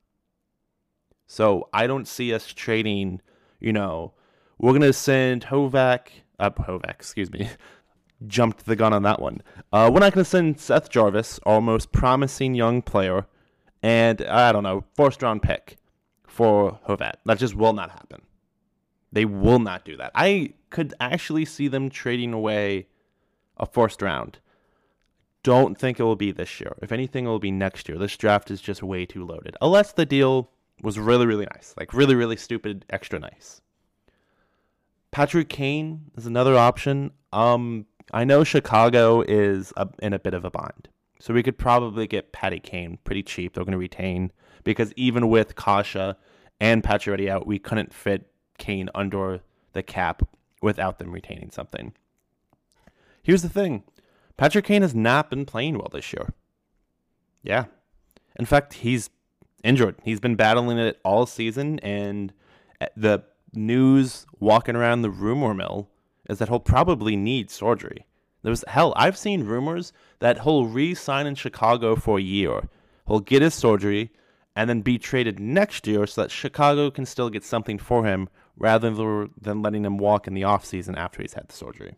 So 1.31 1.69
I 1.73 1.87
don't 1.87 2.09
see 2.09 2.35
us 2.35 2.53
trading, 2.53 3.21
you 3.61 3.73
know, 3.73 4.15
we're 4.59 4.73
going 4.73 4.83
to 4.83 4.93
send 4.93 5.45
Hovack, 5.45 6.09
uh, 6.41 6.51
Hovack, 6.51 6.91
excuse 6.91 7.31
me, 7.31 7.49
jumped 8.27 8.67
the 8.67 8.75
gun 8.75 8.93
on 8.93 9.05
that 9.05 9.23
one. 9.23 9.41
Uh, 9.73 9.89
we're 9.95 10.01
not 10.01 10.13
going 10.13 10.25
to 10.25 10.29
send 10.29 10.59
Seth 10.59 10.91
Jarvis, 10.91 11.39
our 11.47 11.61
most 11.61 11.93
promising 11.93 12.57
young 12.57 12.83
player, 12.83 13.27
and 13.81 14.21
I 14.23 14.51
don't 14.51 14.65
know, 14.65 14.83
first 14.97 15.23
round 15.23 15.41
pick 15.41 15.77
for 16.27 16.81
Horvat. 16.89 17.19
That 17.25 17.39
just 17.39 17.55
will 17.55 17.75
not 17.75 17.93
happen. 17.93 18.23
They 19.13 19.25
will 19.25 19.61
not 19.61 19.85
do 19.85 19.97
that. 19.99 20.11
I 20.17 20.55
could 20.71 20.95
actually 20.99 21.45
see 21.45 21.69
them 21.69 21.91
trading 21.91 22.33
away 22.33 22.89
a 23.57 23.67
first 23.67 24.03
round. 24.03 24.41
Don't 25.45 25.79
think 25.79 26.01
it 26.01 26.03
will 26.03 26.17
be 26.17 26.33
this 26.33 26.61
year. 26.61 26.75
If 26.83 26.91
anything, 26.91 27.27
it 27.27 27.29
will 27.29 27.39
be 27.39 27.53
next 27.53 27.89
year. 27.89 27.99
This 27.99 28.17
draft 28.17 28.51
is 28.51 28.61
just 28.61 28.83
way 28.83 29.07
too 29.07 29.25
loaded. 29.25 29.57
Unless 29.61 29.93
the 29.93 30.05
deal 30.05 30.51
was 30.83 30.99
really, 30.99 31.27
really 31.27 31.47
nice. 31.53 31.75
Like, 31.79 31.93
really, 31.93 32.15
really 32.15 32.37
stupid, 32.37 32.85
extra 32.91 33.19
nice. 33.19 33.61
Patrick 35.11 35.49
Kane 35.49 36.11
is 36.17 36.27
another 36.27 36.57
option. 36.57 37.11
Um, 37.33 37.87
I 38.13 38.25
know 38.25 38.45
Chicago 38.45 39.23
is 39.23 39.73
a, 39.77 39.89
in 40.01 40.13
a 40.13 40.19
bit 40.19 40.35
of 40.35 40.45
a 40.45 40.51
bind. 40.51 40.89
So 41.21 41.35
we 41.35 41.43
could 41.43 41.59
probably 41.59 42.07
get 42.07 42.33
Patty 42.33 42.61
Kane 42.61 42.99
pretty 43.05 43.23
cheap. 43.23 43.55
They're 43.55 43.65
going 43.65 43.73
to 43.73 43.79
retain 43.79 44.33
because 44.65 44.93
even 44.97 45.29
with 45.29 45.55
Kasha 45.55 46.17
and 46.61 46.83
Pacioretty 46.83 47.29
out, 47.29 47.47
we 47.47 47.59
couldn't 47.59 47.93
fit 47.93 48.31
Kane 48.59 48.89
under 48.95 49.41
the 49.73 49.83
cap 49.83 50.23
without 50.63 50.99
them 50.99 51.13
retaining 51.13 51.51
something. 51.51 51.93
Here's 53.23 53.43
the 53.43 53.49
thing 53.49 53.85
Patrick 54.37 54.65
Kane 54.65 54.83
has 54.83 54.95
not 54.95 55.29
been 55.29 55.45
playing 55.45 55.77
well 55.77 55.91
this 55.93 56.13
year. 56.13 56.33
Yeah. 57.43 57.67
In 58.39 58.47
fact, 58.47 58.75
he's 58.75 59.11
injured. 59.63 59.97
He's 60.05 60.21
been 60.21 60.37
battling 60.37 60.79
it 60.79 61.01
all 61.05 61.27
season, 61.27 61.79
and 61.81 62.33
eh, 62.81 62.87
the 62.97 63.25
news 63.53 64.27
walking 64.39 64.77
around 64.77 65.03
the 65.03 65.11
rumor 65.11 65.55
mill 65.55 65.89
is 66.29 66.39
that 66.39 66.49
he'll 66.49 66.61
probably 66.61 67.17
need 67.17 67.51
surgery. 67.51 68.07
There's 68.43 68.65
hell, 68.69 68.93
I've 68.97 69.19
seen 69.19 69.45
rumors 69.45 69.93
that 70.21 70.43
he'll 70.43 70.67
re-sign 70.67 71.27
in 71.27 71.35
Chicago 71.35 71.97
for 71.97 72.19
a 72.19 72.23
year. 72.23 72.69
He'll 73.07 73.21
get 73.21 73.43
his 73.43 73.55
surgery 73.55 74.13
and 74.57 74.69
then 74.69 74.81
be 74.81 74.99
traded 74.99 75.39
next 75.39 75.87
year 75.87 76.07
so 76.07 76.23
that 76.23 76.31
Chicago 76.31 76.91
can 76.91 77.05
still 77.07 77.31
get 77.31 77.45
something 77.45 77.79
for 77.79 78.05
him 78.05 78.29
rather 78.57 78.91
than 79.41 79.63
letting 79.63 79.85
him 79.85 79.99
walk 79.99 80.27
in 80.27 80.35
the 80.35 80.43
offseason 80.43 80.97
after 80.97 81.23
he's 81.23 81.35
had 81.35 81.49
the 81.49 81.55
surgery. 81.55 81.97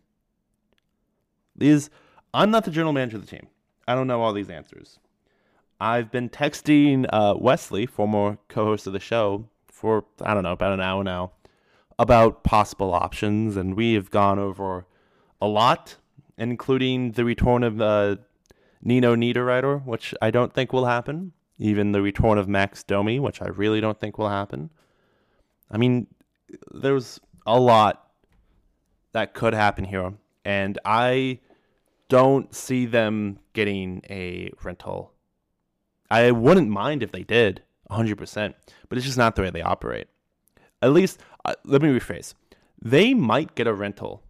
These 1.57 1.91
I'm 2.35 2.51
not 2.51 2.65
the 2.65 2.71
general 2.71 2.93
manager 2.93 3.17
of 3.17 3.27
the 3.27 3.37
team. 3.37 3.49
I 3.87 3.95
don't 3.95 4.07
know 4.07 4.23
all 4.23 4.33
these 4.33 4.49
answers. 4.49 4.99
I've 5.83 6.13
been 6.13 6.29
texting 6.29 7.07
uh, 7.13 7.35
Wesley, 7.37 7.87
former 7.87 8.39
co-host 8.47 8.87
of 8.87 8.93
the 8.93 9.01
show, 9.01 9.49
for 9.67 10.05
I 10.21 10.33
don't 10.33 10.45
know 10.45 10.53
about 10.53 10.75
an 10.75 10.81
hour 10.81 11.03
now, 11.03 11.33
about 11.99 12.45
possible 12.45 12.95
options, 12.95 13.57
and 13.57 13.75
we 13.75 13.95
have 13.95 14.09
gone 14.09 14.39
over 14.39 14.87
a 15.41 15.49
lot, 15.49 15.97
including 16.39 17.11
the 17.11 17.25
return 17.25 17.65
of 17.65 17.81
uh, 17.81 18.15
Nino 18.81 19.17
Niederreiter, 19.17 19.85
which 19.85 20.15
I 20.23 20.31
don't 20.31 20.55
think 20.55 20.73
will 20.73 20.87
happen. 20.87 21.33
Even 21.59 21.91
the 21.91 22.01
return 22.01 22.39
of 22.39 22.47
Max 22.47 22.85
Domi, 22.85 23.19
which 23.19 23.43
I 23.43 23.49
really 23.49 23.81
don't 23.81 23.99
think 23.99 24.19
will 24.19 24.29
happen. 24.29 24.71
I 25.69 25.79
mean, 25.79 26.07
there's 26.71 27.19
a 27.45 27.59
lot 27.59 28.09
that 29.15 29.35
could 29.35 29.53
happen 29.53 29.83
here, 29.87 30.13
and 30.45 30.79
I 30.85 31.41
don't 32.09 32.55
see 32.55 32.87
them 32.87 33.41
getting 33.53 34.03
a 34.09 34.53
rental. 34.63 35.12
I 36.13 36.31
wouldn't 36.31 36.69
mind 36.69 37.03
if 37.03 37.11
they 37.11 37.23
did, 37.23 37.63
100%, 37.91 38.55
but 38.91 38.99
it's 38.99 39.07
just 39.07 39.17
not 39.17 39.35
the 39.35 39.41
way 39.41 39.49
they 39.49 39.63
operate. 39.63 40.09
At 40.83 40.93
least, 40.93 41.19
uh, 41.47 41.55
let 41.65 41.81
me 41.81 41.89
rephrase. 41.89 42.35
They 42.83 43.15
might 43.15 43.55
get 43.55 43.67
a 43.67 43.73
rental, 43.73 44.23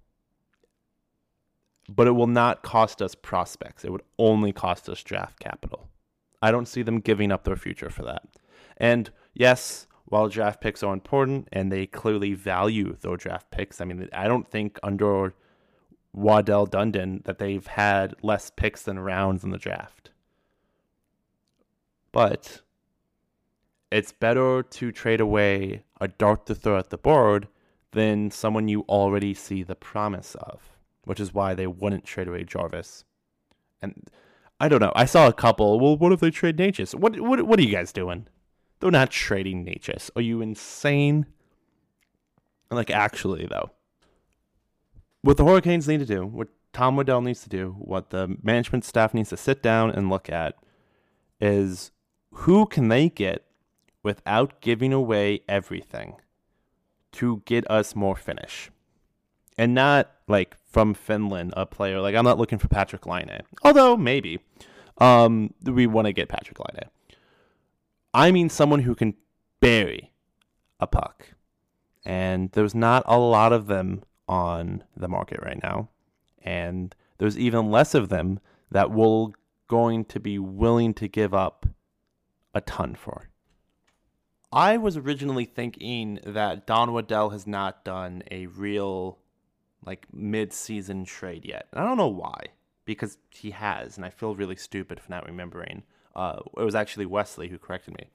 but 1.89 2.07
it 2.07 2.13
will 2.13 2.29
not 2.29 2.63
cost 2.63 3.03
us 3.03 3.17
prospects. 3.17 3.85
It 3.85 3.91
would 3.91 4.05
only 4.17 4.53
cost 4.53 4.89
us 4.89 5.03
draft 5.03 5.41
capital. 5.41 5.89
I 6.41 6.53
don't 6.53 6.69
see 6.69 6.83
them 6.83 7.01
giving 7.01 7.33
up 7.33 7.43
their 7.43 7.57
future 7.57 7.91
for 7.91 8.05
that. 8.05 8.23
And 8.77 9.11
yes, 9.35 9.89
while 10.05 10.29
draft 10.29 10.61
picks 10.61 10.85
are 10.85 10.95
important 10.95 11.49
and 11.51 11.73
they 11.73 11.87
clearly 11.87 12.33
value 12.33 12.97
their 13.01 13.17
draft 13.17 13.51
picks, 13.51 13.81
I 13.81 13.87
mean, 13.87 14.09
I 14.13 14.29
don't 14.29 14.47
think 14.47 14.79
under 14.85 15.35
Waddell 16.13 16.69
Dundon 16.69 17.25
that 17.25 17.39
they've 17.39 17.67
had 17.67 18.15
less 18.23 18.51
picks 18.51 18.85
than 18.85 19.01
rounds 19.01 19.43
in 19.43 19.51
the 19.51 19.59
draft. 19.59 20.12
But 22.13 22.61
it's 23.91 24.13
better 24.13 24.63
to 24.63 24.93
trade 24.93 25.21
away 25.21 25.85
a 26.01 26.09
dart 26.09 26.47
to 26.47 26.55
throw 26.55 26.79
at 26.79 26.91
the 26.91 26.99
board 26.99 27.49
than 27.93 28.31
someone 28.31 28.69
you 28.69 28.83
already 28.83 29.35
see 29.35 29.63
the 29.63 29.75
promise 29.75 30.35
of, 30.37 30.63
which 31.05 31.21
is 31.21 31.35
why 31.35 31.55
they 31.55 31.67
wouldn't 31.67 32.05
trade 32.05 32.29
away 32.29 32.45
Jarvis. 32.45 33.05
And 33.81 34.09
I 34.61 34.69
don't 34.69 34.81
know. 34.81 34.93
I 34.95 35.05
saw 35.05 35.27
a 35.27 35.33
couple. 35.33 35.81
Well, 35.81 35.97
what 35.97 36.13
if 36.13 36.21
they 36.21 36.31
trade 36.31 36.57
Necas? 36.57 36.95
What 36.95 37.19
what 37.21 37.43
what 37.43 37.59
are 37.59 37.63
you 37.63 37.73
guys 37.73 37.93
doing? 37.93 38.29
They're 38.81 38.91
not 38.91 39.11
trading 39.11 39.65
Necas. 39.65 40.11
Are 40.15 40.23
you 40.23 40.41
insane? 40.41 41.27
Like 42.71 42.91
actually 42.91 43.47
though 43.47 43.71
what 45.23 45.37
the 45.37 45.45
Hurricanes 45.45 45.89
need 45.89 46.01
to 46.01 46.07
do, 46.07 46.27
what 46.27 46.49
Tom 46.73 46.97
Waddell 46.97 47.23
needs 47.23 47.43
to 47.45 47.49
do, 47.49 47.77
what 47.79 48.11
the 48.11 48.37
management 48.43 48.85
staff 48.85 49.15
needs 49.15 49.31
to 49.31 49.37
sit 49.37 49.63
down 49.63 49.91
and 49.91 50.11
look 50.11 50.29
at 50.29 50.57
is 51.41 51.91
who 52.33 52.67
can 52.67 52.89
they 52.89 53.09
get 53.09 53.45
without 54.03 54.61
giving 54.61 54.93
away 54.93 55.41
everything 55.49 56.17
to 57.13 57.43
get 57.45 57.71
us 57.71 57.95
more 57.95 58.17
finish. 58.17 58.71
And 59.59 59.75
not 59.75 60.11
like 60.27 60.57
from 60.65 60.95
Finland, 60.95 61.53
a 61.57 61.67
player 61.67 62.01
like 62.01 62.15
I'm 62.15 62.25
not 62.25 62.39
looking 62.39 62.59
for 62.59 62.69
Patrick 62.69 63.07
Laine. 63.07 63.43
Although 63.63 63.97
maybe. 63.97 64.41
Um, 64.99 65.55
we 65.65 65.87
want 65.87 66.07
to 66.07 66.13
get 66.13 66.29
Patrick 66.29 66.59
Laine. 66.59 66.89
I 68.15 68.31
mean 68.31 68.49
someone 68.49 68.81
who 68.81 68.95
can 68.95 69.15
bury 69.61 70.13
a 70.81 70.87
puck. 70.87 71.29
And 72.05 72.51
there's 72.53 72.75
not 72.75 73.05
a 73.07 73.19
lot 73.19 73.53
of 73.53 73.67
them 73.67 74.03
on 74.29 74.83
the 74.97 75.09
market 75.09 75.41
right 75.43 75.63
now. 75.63 75.89
And 76.43 76.95
there's 77.19 77.39
even 77.39 77.71
less 77.71 77.95
of 77.95 78.09
them 78.09 78.41
that 78.71 78.91
will 78.91 79.35
going 79.69 80.05
to 80.07 80.19
be 80.19 80.39
willing 80.39 80.93
to 80.95 81.09
give 81.09 81.33
up 81.33 81.67
a 82.55 82.61
ton 82.61 82.95
for. 82.95 83.29
I 84.53 84.77
was 84.77 84.97
originally 84.97 85.47
thinking 85.47 86.21
that 86.25 86.67
Don 86.67 86.93
Waddell 86.93 87.31
has 87.31 87.47
not 87.47 87.85
done 87.85 88.23
a 88.31 88.47
real 88.47 89.19
like 89.85 90.07
mid-season 90.13 91.05
trade 91.05 91.45
yet. 91.45 91.67
And 91.73 91.83
I 91.83 91.87
don't 91.87 91.97
know 91.97 92.07
why, 92.07 92.47
because 92.85 93.19
he 93.31 93.51
has, 93.51 93.97
and 93.97 94.07
I 94.07 94.11
feel 94.11 94.37
really 94.37 94.57
stupid 94.57 95.01
for 95.01 95.11
not 95.11 95.27
remembering. 95.27 95.83
Uh, 96.15 96.41
it 96.57 96.63
was 96.63 96.75
actually 96.75 97.07
Wesley 97.07 97.49
who 97.49 97.59
corrected 97.59 97.95
me 97.95 98.07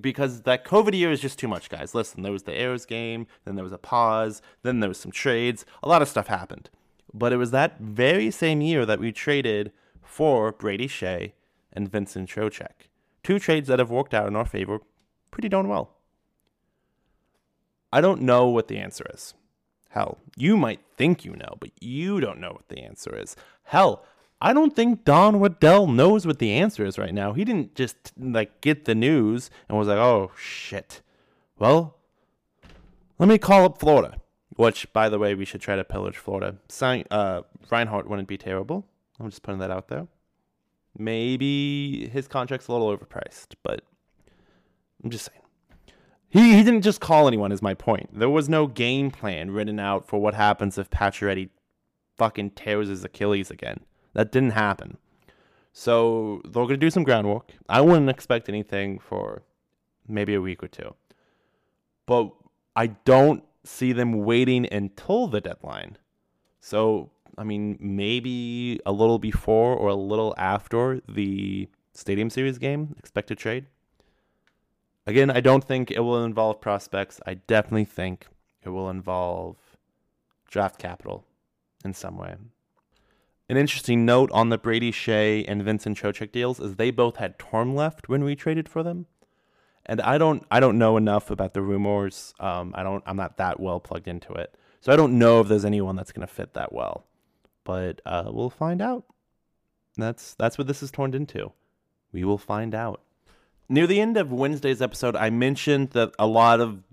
because 0.00 0.42
that 0.42 0.64
COVID 0.64 0.94
year 0.94 1.10
is 1.10 1.20
just 1.20 1.38
too 1.38 1.48
much, 1.48 1.70
guys. 1.70 1.94
Listen, 1.94 2.22
there 2.22 2.32
was 2.32 2.42
the 2.42 2.52
Ayres 2.52 2.86
game, 2.86 3.26
then 3.44 3.54
there 3.54 3.64
was 3.64 3.72
a 3.72 3.78
pause, 3.78 4.42
then 4.62 4.80
there 4.80 4.88
was 4.88 4.98
some 4.98 5.12
trades. 5.12 5.64
A 5.82 5.88
lot 5.88 6.02
of 6.02 6.08
stuff 6.08 6.26
happened. 6.26 6.70
But 7.14 7.32
it 7.32 7.36
was 7.36 7.52
that 7.52 7.80
very 7.80 8.30
same 8.30 8.60
year 8.60 8.84
that 8.84 8.98
we 8.98 9.12
traded 9.12 9.72
for 10.02 10.52
Brady 10.52 10.88
Skjei 10.88 11.32
and 11.72 11.90
Vincent 11.90 12.28
Trocheck. 12.28 12.88
Two 13.26 13.40
trades 13.40 13.66
that 13.66 13.80
have 13.80 13.90
worked 13.90 14.14
out 14.14 14.28
in 14.28 14.36
our 14.36 14.44
favor 14.44 14.78
pretty 15.32 15.48
darn 15.48 15.66
well. 15.66 15.96
I 17.92 18.00
don't 18.00 18.22
know 18.22 18.46
what 18.46 18.68
the 18.68 18.78
answer 18.78 19.04
is. 19.12 19.34
Hell, 19.88 20.18
you 20.36 20.56
might 20.56 20.78
think 20.96 21.24
you 21.24 21.32
know, 21.32 21.56
but 21.58 21.70
you 21.80 22.20
don't 22.20 22.38
know 22.38 22.52
what 22.52 22.68
the 22.68 22.78
answer 22.78 23.18
is. 23.18 23.34
Hell, 23.64 24.04
I 24.40 24.52
don't 24.52 24.76
think 24.76 25.04
Don 25.04 25.40
Waddell 25.40 25.88
knows 25.88 26.24
what 26.24 26.38
the 26.38 26.52
answer 26.52 26.86
is 26.86 26.98
right 26.98 27.12
now. 27.12 27.32
He 27.32 27.44
didn't 27.44 27.74
just 27.74 28.12
like 28.16 28.60
get 28.60 28.84
the 28.84 28.94
news 28.94 29.50
and 29.68 29.76
was 29.76 29.88
like, 29.88 29.98
"Oh 29.98 30.30
shit." 30.38 31.02
Well, 31.58 31.96
let 33.18 33.28
me 33.28 33.38
call 33.38 33.64
up 33.64 33.80
Florida. 33.80 34.20
Which, 34.54 34.92
by 34.92 35.08
the 35.08 35.18
way, 35.18 35.34
we 35.34 35.44
should 35.44 35.60
try 35.60 35.74
to 35.74 35.82
pillage 35.82 36.16
Florida. 36.16 36.58
Sign, 36.68 37.02
uh, 37.10 37.42
Reinhart 37.72 38.08
wouldn't 38.08 38.28
be 38.28 38.38
terrible. 38.38 38.86
I'm 39.18 39.30
just 39.30 39.42
putting 39.42 39.58
that 39.58 39.72
out 39.72 39.88
there. 39.88 40.06
Maybe 40.98 42.08
his 42.08 42.28
contract's 42.28 42.68
a 42.68 42.72
little 42.72 42.96
overpriced, 42.96 43.54
but 43.62 43.82
I'm 45.02 45.10
just 45.10 45.26
saying. 45.26 45.40
He, 46.28 46.54
he 46.54 46.62
didn't 46.62 46.82
just 46.82 47.00
call 47.00 47.28
anyone, 47.28 47.52
is 47.52 47.62
my 47.62 47.74
point. 47.74 48.10
There 48.12 48.30
was 48.30 48.48
no 48.48 48.66
game 48.66 49.10
plan 49.10 49.50
written 49.50 49.78
out 49.78 50.06
for 50.06 50.20
what 50.20 50.34
happens 50.34 50.76
if 50.78 50.90
Pacioretty 50.90 51.50
fucking 52.16 52.50
tears 52.50 52.88
his 52.88 53.04
Achilles 53.04 53.50
again. 53.50 53.80
That 54.14 54.32
didn't 54.32 54.50
happen. 54.50 54.98
So 55.72 56.40
they're 56.44 56.52
going 56.64 56.68
to 56.70 56.76
do 56.78 56.90
some 56.90 57.04
groundwork. 57.04 57.52
I 57.68 57.80
wouldn't 57.82 58.08
expect 58.08 58.48
anything 58.48 58.98
for 58.98 59.42
maybe 60.08 60.34
a 60.34 60.40
week 60.40 60.62
or 60.62 60.68
two. 60.68 60.94
But 62.06 62.32
I 62.74 62.88
don't 62.88 63.44
see 63.64 63.92
them 63.92 64.24
waiting 64.24 64.66
until 64.72 65.26
the 65.26 65.40
deadline. 65.40 65.98
So, 66.60 67.10
I 67.38 67.44
mean, 67.44 67.76
maybe 67.80 68.80
a 68.86 68.92
little 68.92 69.18
before 69.18 69.74
or 69.74 69.88
a 69.88 69.94
little 69.94 70.34
after 70.38 71.00
the 71.08 71.68
Stadium 71.92 72.30
Series 72.30 72.58
game, 72.58 72.94
expected 72.98 73.38
trade. 73.38 73.66
Again, 75.06 75.30
I 75.30 75.40
don't 75.40 75.62
think 75.62 75.90
it 75.90 76.00
will 76.00 76.24
involve 76.24 76.60
prospects. 76.60 77.20
I 77.26 77.34
definitely 77.34 77.84
think 77.84 78.26
it 78.62 78.70
will 78.70 78.90
involve 78.90 79.56
draft 80.50 80.78
capital 80.78 81.24
in 81.84 81.94
some 81.94 82.16
way. 82.16 82.34
An 83.48 83.56
interesting 83.56 84.04
note 84.04 84.30
on 84.32 84.48
the 84.48 84.58
Brady 84.58 84.90
Skjei 84.90 85.44
and 85.46 85.62
Vincent 85.62 85.96
Trocheck 85.96 86.32
deals 86.32 86.58
is 86.58 86.74
they 86.74 86.90
both 86.90 87.16
had 87.16 87.38
term 87.38 87.76
left 87.76 88.08
when 88.08 88.24
we 88.24 88.34
traded 88.34 88.68
for 88.68 88.82
them, 88.82 89.06
and 89.84 90.00
I 90.00 90.18
don't 90.18 90.44
I 90.50 90.58
don't 90.58 90.78
know 90.78 90.96
enough 90.96 91.30
about 91.30 91.54
the 91.54 91.62
rumors. 91.62 92.34
Um, 92.40 92.72
I 92.74 92.82
don't 92.82 93.04
I'm 93.06 93.16
not 93.16 93.36
that 93.36 93.60
well 93.60 93.78
plugged 93.78 94.08
into 94.08 94.32
it, 94.32 94.56
so 94.80 94.92
I 94.92 94.96
don't 94.96 95.16
know 95.16 95.40
if 95.40 95.46
there's 95.46 95.64
anyone 95.64 95.94
that's 95.94 96.10
going 96.10 96.26
to 96.26 96.32
fit 96.32 96.54
that 96.54 96.72
well. 96.72 97.04
But 97.66 98.00
uh, 98.06 98.30
we'll 98.32 98.48
find 98.48 98.80
out. 98.80 99.04
That's 99.96 100.34
that's 100.34 100.56
what 100.56 100.66
this 100.66 100.82
is 100.82 100.90
turned 100.90 101.14
into. 101.14 101.52
We 102.12 102.24
will 102.24 102.38
find 102.38 102.74
out. 102.74 103.02
Near 103.68 103.86
the 103.86 104.00
end 104.00 104.16
of 104.16 104.32
Wednesday's 104.32 104.80
episode, 104.80 105.16
I 105.16 105.28
mentioned 105.28 105.90
that 105.90 106.12
a 106.18 106.26
lot 106.26 106.60
of 106.60 106.84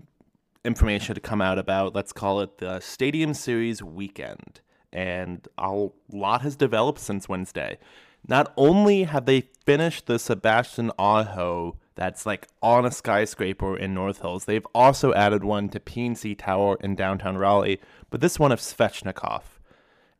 information 0.64 1.14
had 1.14 1.22
come 1.22 1.40
out 1.40 1.58
about, 1.58 1.94
let's 1.94 2.12
call 2.12 2.40
it 2.40 2.58
the 2.58 2.80
Stadium 2.80 3.32
Series 3.32 3.82
weekend 3.82 4.60
and 4.92 5.46
a 5.58 5.88
lot 6.10 6.42
has 6.42 6.56
developed 6.56 7.00
since 7.00 7.28
Wednesday. 7.28 7.78
Not 8.26 8.52
only 8.56 9.04
have 9.04 9.26
they 9.26 9.42
finished 9.66 10.06
the 10.06 10.18
Sebastian 10.18 10.90
Aho 10.98 11.76
that's 11.94 12.24
like 12.26 12.48
on 12.62 12.86
a 12.86 12.90
skyscraper 12.90 13.76
in 13.76 13.92
North 13.92 14.22
Hills, 14.22 14.46
they've 14.46 14.66
also 14.74 15.12
added 15.14 15.44
one 15.44 15.68
to 15.70 15.80
PNC 15.80 16.38
Tower 16.38 16.76
in 16.80 16.94
downtown 16.94 17.36
Raleigh, 17.36 17.80
but 18.10 18.20
this 18.20 18.38
one 18.38 18.52
of 18.52 18.60
Svechnikov. 18.60 19.42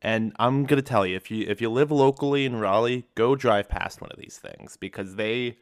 And 0.04 0.32
I'm 0.38 0.64
gonna 0.64 0.82
tell 0.82 1.06
you, 1.06 1.16
if 1.16 1.30
you 1.30 1.46
if 1.48 1.60
you 1.60 1.70
live 1.70 1.90
locally 1.90 2.44
in 2.44 2.60
Raleigh, 2.60 3.06
go 3.14 3.34
drive 3.34 3.68
past 3.68 4.00
one 4.00 4.10
of 4.12 4.18
these 4.18 4.38
things 4.38 4.76
because 4.76 5.16
they 5.16 5.56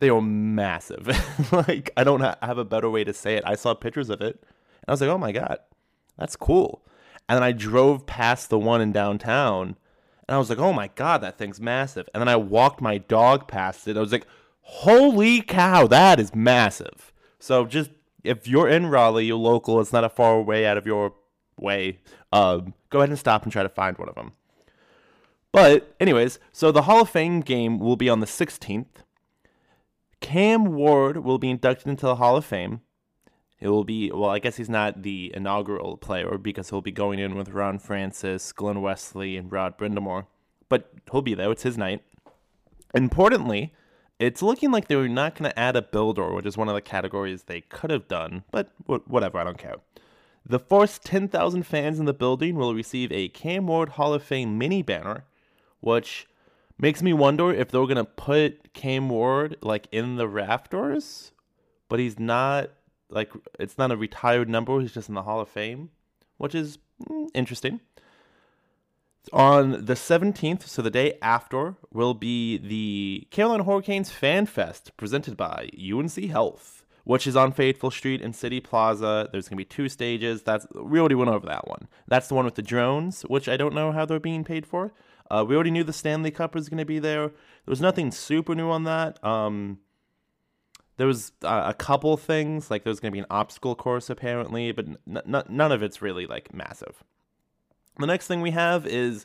they 0.00 0.10
are 0.10 0.20
massive. 0.20 1.06
like 1.52 1.90
I 1.96 2.04
don't 2.04 2.20
have 2.20 2.58
a 2.58 2.64
better 2.64 2.90
way 2.90 3.04
to 3.04 3.12
say 3.12 3.36
it. 3.36 3.44
I 3.46 3.54
saw 3.54 3.74
pictures 3.74 4.10
of 4.10 4.20
it, 4.20 4.36
and 4.42 4.88
I 4.88 4.90
was 4.90 5.00
like, 5.00 5.10
oh 5.10 5.18
my 5.18 5.32
god, 5.32 5.58
that's 6.18 6.34
cool. 6.34 6.82
And 7.28 7.36
then 7.36 7.42
I 7.42 7.52
drove 7.52 8.04
past 8.04 8.50
the 8.50 8.58
one 8.58 8.80
in 8.80 8.90
downtown 8.90 9.76
and 10.28 10.34
I 10.34 10.38
was 10.38 10.50
like, 10.50 10.58
oh 10.58 10.72
my 10.74 10.88
God, 10.94 11.22
that 11.22 11.38
thing's 11.38 11.60
massive. 11.60 12.08
And 12.12 12.20
then 12.20 12.28
I 12.28 12.36
walked 12.36 12.82
my 12.82 12.98
dog 12.98 13.48
past 13.48 13.88
it. 13.88 13.96
I 13.96 14.00
was 14.00 14.12
like, 14.12 14.26
holy 14.60 15.40
cow, 15.40 15.86
that 15.86 16.20
is 16.20 16.34
massive. 16.34 17.12
So 17.38 17.64
just 17.64 17.90
if 18.24 18.46
you're 18.46 18.68
in 18.68 18.86
Raleigh, 18.86 19.24
you're 19.26 19.38
local, 19.38 19.80
it's 19.80 19.92
not 19.92 20.04
a 20.04 20.10
far 20.10 20.42
way 20.42 20.66
out 20.66 20.76
of 20.76 20.86
your 20.86 21.14
way, 21.58 22.00
um, 22.30 22.74
go 22.90 22.98
ahead 22.98 23.10
and 23.10 23.18
stop 23.18 23.42
and 23.42 23.52
try 23.52 23.62
to 23.62 23.68
find 23.68 23.96
one 23.98 24.08
of 24.08 24.14
them. 24.14 24.32
But, 25.52 25.94
anyways, 25.98 26.38
so 26.52 26.70
the 26.70 26.82
Hall 26.82 27.02
of 27.02 27.08
Fame 27.08 27.40
game 27.40 27.78
will 27.78 27.96
be 27.96 28.08
on 28.08 28.20
the 28.20 28.26
16th. 28.26 29.02
Cam 30.20 30.74
Ward 30.74 31.18
will 31.24 31.38
be 31.38 31.50
inducted 31.50 31.88
into 31.88 32.06
the 32.06 32.16
Hall 32.16 32.36
of 32.36 32.44
Fame. 32.44 32.80
It 33.60 33.68
will 33.68 33.84
be 33.84 34.10
well. 34.12 34.30
I 34.30 34.38
guess 34.38 34.56
he's 34.56 34.68
not 34.68 35.02
the 35.02 35.32
inaugural 35.34 35.96
player 35.96 36.38
because 36.38 36.70
he'll 36.70 36.80
be 36.80 36.92
going 36.92 37.18
in 37.18 37.34
with 37.34 37.48
Ron 37.48 37.78
Francis, 37.78 38.52
Glenn 38.52 38.82
Wesley, 38.82 39.36
and 39.36 39.50
Rod 39.50 39.76
Brind'Amour. 39.76 40.26
But 40.68 40.92
he'll 41.10 41.22
be 41.22 41.34
there. 41.34 41.50
It's 41.50 41.64
his 41.64 41.76
night. 41.78 42.02
Importantly, 42.94 43.74
it's 44.18 44.42
looking 44.42 44.70
like 44.70 44.86
they're 44.86 45.08
not 45.08 45.34
going 45.34 45.50
to 45.50 45.58
add 45.58 45.76
a 45.76 45.82
builder, 45.82 46.32
which 46.32 46.46
is 46.46 46.56
one 46.56 46.68
of 46.68 46.74
the 46.74 46.80
categories 46.80 47.44
they 47.44 47.62
could 47.62 47.90
have 47.90 48.06
done. 48.06 48.44
But 48.52 48.70
whatever, 48.86 49.38
I 49.38 49.44
don't 49.44 49.58
care. 49.58 49.76
The 50.48 50.58
first 50.58 51.04
10,000 51.04 51.64
fans 51.64 51.98
in 51.98 52.06
the 52.06 52.14
building 52.14 52.56
will 52.56 52.74
receive 52.74 53.12
a 53.12 53.28
Cam 53.28 53.66
Ward 53.66 53.90
Hall 53.90 54.14
of 54.14 54.22
Fame 54.22 54.56
mini 54.56 54.82
banner, 54.82 55.24
which 55.80 56.26
makes 56.78 57.02
me 57.02 57.12
wonder 57.12 57.52
if 57.52 57.70
they're 57.70 57.82
going 57.82 57.96
to 57.96 58.04
put 58.04 58.72
Cam 58.72 59.10
Ward 59.10 59.56
like 59.60 59.88
in 59.92 60.16
the 60.16 60.26
rafters, 60.26 61.32
but 61.90 61.98
he's 61.98 62.18
not 62.18 62.70
like 63.10 63.30
it's 63.58 63.76
not 63.76 63.92
a 63.92 63.96
retired 63.96 64.48
number. 64.48 64.80
He's 64.80 64.94
just 64.94 65.10
in 65.10 65.14
the 65.14 65.22
Hall 65.22 65.40
of 65.40 65.48
Fame, 65.48 65.90
which 66.38 66.54
is 66.54 66.78
mm, 67.06 67.28
interesting. 67.34 67.80
On 69.32 69.72
the 69.84 69.94
17th, 69.94 70.66
so 70.66 70.80
the 70.80 70.90
day 70.90 71.18
after, 71.20 71.74
will 71.92 72.14
be 72.14 72.56
the 72.56 73.26
Carolina 73.30 73.64
Hurricanes 73.64 74.10
Fan 74.10 74.46
Fest 74.46 74.96
presented 74.96 75.36
by 75.36 75.68
UNC 75.78 76.14
Health, 76.30 76.77
which 77.08 77.26
is 77.26 77.36
on 77.36 77.52
Fayetteville 77.52 77.90
Street 77.90 78.20
in 78.20 78.34
City 78.34 78.60
Plaza. 78.60 79.30
There's 79.32 79.48
going 79.48 79.56
to 79.56 79.62
be 79.62 79.64
two 79.64 79.88
stages. 79.88 80.42
That's 80.42 80.66
we 80.74 81.00
already 81.00 81.14
went 81.14 81.30
over 81.30 81.46
that 81.46 81.66
one. 81.66 81.88
That's 82.06 82.28
the 82.28 82.34
one 82.34 82.44
with 82.44 82.56
the 82.56 82.60
drones, 82.60 83.22
which 83.22 83.48
I 83.48 83.56
don't 83.56 83.72
know 83.72 83.92
how 83.92 84.04
they're 84.04 84.20
being 84.20 84.44
paid 84.44 84.66
for. 84.66 84.92
Uh, 85.30 85.42
we 85.48 85.54
already 85.54 85.70
knew 85.70 85.84
the 85.84 85.94
Stanley 85.94 86.30
Cup 86.30 86.54
was 86.54 86.68
going 86.68 86.76
to 86.76 86.84
be 86.84 86.98
there. 86.98 87.28
There 87.28 87.34
was 87.64 87.80
nothing 87.80 88.10
super 88.10 88.54
new 88.54 88.68
on 88.68 88.84
that. 88.84 89.24
Um, 89.24 89.78
there 90.98 91.06
was 91.06 91.32
uh, 91.44 91.62
a 91.64 91.72
couple 91.72 92.14
things 92.18 92.70
like 92.70 92.84
there's 92.84 93.00
going 93.00 93.10
to 93.10 93.16
be 93.16 93.20
an 93.20 93.26
obstacle 93.30 93.74
course 93.74 94.10
apparently 94.10 94.72
but 94.72 94.86
n- 94.86 94.98
n- 95.06 95.44
none 95.48 95.72
of 95.72 95.80
it's 95.80 96.02
really 96.02 96.26
like 96.26 96.52
massive 96.52 97.04
the 97.98 98.06
next 98.06 98.26
thing 98.26 98.40
we 98.40 98.50
have 98.50 98.84
is 98.84 99.24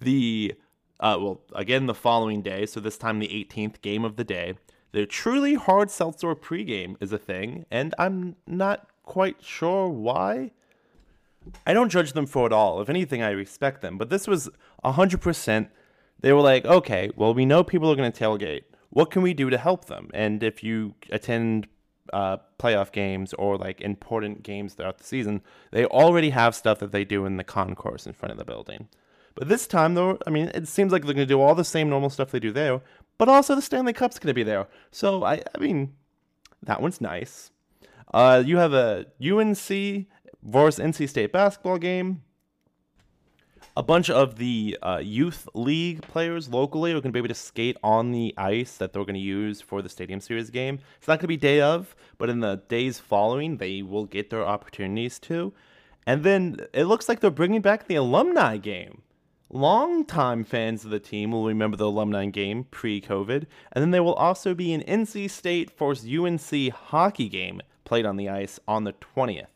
the 0.00 0.52
uh, 0.98 1.16
well 1.20 1.40
again 1.54 1.86
the 1.86 1.94
following 1.94 2.42
day 2.42 2.66
so 2.66 2.80
this 2.80 2.98
time 2.98 3.20
the 3.20 3.28
18th 3.28 3.80
game 3.82 4.04
of 4.04 4.16
the 4.16 4.24
day 4.24 4.54
the 4.92 5.06
truly 5.06 5.54
hard 5.54 5.90
seltzer 5.90 6.34
pregame 6.34 6.96
is 7.00 7.12
a 7.12 7.18
thing 7.18 7.64
and 7.70 7.94
i'm 7.98 8.36
not 8.46 8.88
quite 9.02 9.36
sure 9.42 9.88
why 9.88 10.50
i 11.66 11.72
don't 11.72 11.90
judge 11.90 12.12
them 12.12 12.26
for 12.26 12.46
it 12.46 12.52
all 12.52 12.80
if 12.80 12.88
anything 12.88 13.22
i 13.22 13.30
respect 13.30 13.82
them 13.82 13.98
but 13.98 14.10
this 14.10 14.26
was 14.26 14.48
100% 14.84 15.68
they 16.20 16.32
were 16.32 16.40
like 16.40 16.64
okay 16.64 17.10
well 17.16 17.34
we 17.34 17.44
know 17.44 17.64
people 17.64 17.90
are 17.90 17.96
going 17.96 18.10
to 18.10 18.24
tailgate 18.24 18.62
what 18.92 19.10
can 19.10 19.22
we 19.22 19.32
do 19.32 19.48
to 19.48 19.56
help 19.56 19.86
them? 19.86 20.10
And 20.12 20.42
if 20.42 20.62
you 20.62 20.94
attend 21.10 21.66
uh, 22.12 22.36
playoff 22.58 22.92
games 22.92 23.32
or 23.34 23.56
like 23.56 23.80
important 23.80 24.42
games 24.42 24.74
throughout 24.74 24.98
the 24.98 25.04
season, 25.04 25.40
they 25.70 25.86
already 25.86 26.30
have 26.30 26.54
stuff 26.54 26.78
that 26.80 26.92
they 26.92 27.04
do 27.04 27.24
in 27.24 27.38
the 27.38 27.44
concourse 27.44 28.06
in 28.06 28.12
front 28.12 28.32
of 28.32 28.38
the 28.38 28.44
building. 28.44 28.88
But 29.34 29.48
this 29.48 29.66
time, 29.66 29.94
though, 29.94 30.18
I 30.26 30.30
mean, 30.30 30.50
it 30.54 30.68
seems 30.68 30.92
like 30.92 31.04
they're 31.04 31.14
going 31.14 31.26
to 31.26 31.34
do 31.34 31.40
all 31.40 31.54
the 31.54 31.64
same 31.64 31.88
normal 31.88 32.10
stuff 32.10 32.32
they 32.32 32.38
do 32.38 32.52
there, 32.52 32.82
but 33.22 33.28
also 33.28 33.54
the 33.54 33.62
Stanley 33.62 33.92
Cup's 33.92 34.18
going 34.18 34.32
to 34.32 34.34
be 34.34 34.42
there. 34.42 34.66
So, 34.90 35.22
I, 35.22 35.42
I 35.54 35.58
mean, 35.60 35.94
that 36.60 36.82
one's 36.82 37.00
nice. 37.00 37.52
Uh, 38.12 38.42
you 38.44 38.56
have 38.56 38.72
a 38.72 39.06
UNC 39.24 40.08
versus 40.42 40.84
NC 40.84 41.08
State 41.08 41.30
basketball 41.30 41.78
game 41.78 42.22
a 43.76 43.82
bunch 43.84 44.10
of 44.10 44.38
the 44.38 44.76
uh, 44.82 45.00
youth 45.00 45.48
league 45.54 46.02
players 46.02 46.48
locally 46.48 46.90
are 46.90 46.94
going 46.94 47.04
to 47.04 47.12
be 47.12 47.20
able 47.20 47.28
to 47.28 47.34
skate 47.34 47.76
on 47.84 48.10
the 48.10 48.34
ice 48.36 48.76
that 48.78 48.92
they're 48.92 49.04
going 49.04 49.14
to 49.14 49.20
use 49.20 49.60
for 49.60 49.82
the 49.82 49.88
Stadium 49.88 50.18
Series 50.18 50.50
game. 50.50 50.80
It's 50.98 51.06
not 51.06 51.20
going 51.20 51.20
to 51.20 51.28
be 51.28 51.36
day 51.36 51.60
of, 51.60 51.94
but 52.18 52.28
in 52.28 52.40
the 52.40 52.56
days 52.68 52.98
following, 52.98 53.58
they 53.58 53.82
will 53.82 54.06
get 54.06 54.30
their 54.30 54.44
opportunities 54.44 55.20
to. 55.20 55.52
And 56.08 56.24
then 56.24 56.58
it 56.74 56.86
looks 56.86 57.08
like 57.08 57.20
they're 57.20 57.30
bringing 57.30 57.60
back 57.60 57.86
the 57.86 57.94
alumni 57.94 58.56
game. 58.56 59.02
Longtime 59.54 60.44
fans 60.44 60.84
of 60.84 60.90
the 60.90 60.98
team 60.98 61.32
will 61.32 61.46
remember 61.46 61.76
the 61.76 61.86
alumni 61.86 62.24
game 62.26 62.64
pre 62.64 63.00
COVID. 63.02 63.46
And 63.72 63.82
then 63.82 63.90
there 63.90 64.02
will 64.02 64.14
also 64.14 64.54
be 64.54 64.72
an 64.72 64.82
NC 64.82 65.30
State 65.30 65.70
Force 65.70 66.06
UNC 66.06 66.72
hockey 66.72 67.28
game 67.28 67.60
played 67.84 68.06
on 68.06 68.16
the 68.16 68.30
ice 68.30 68.58
on 68.66 68.84
the 68.84 68.94
20th. 68.94 69.46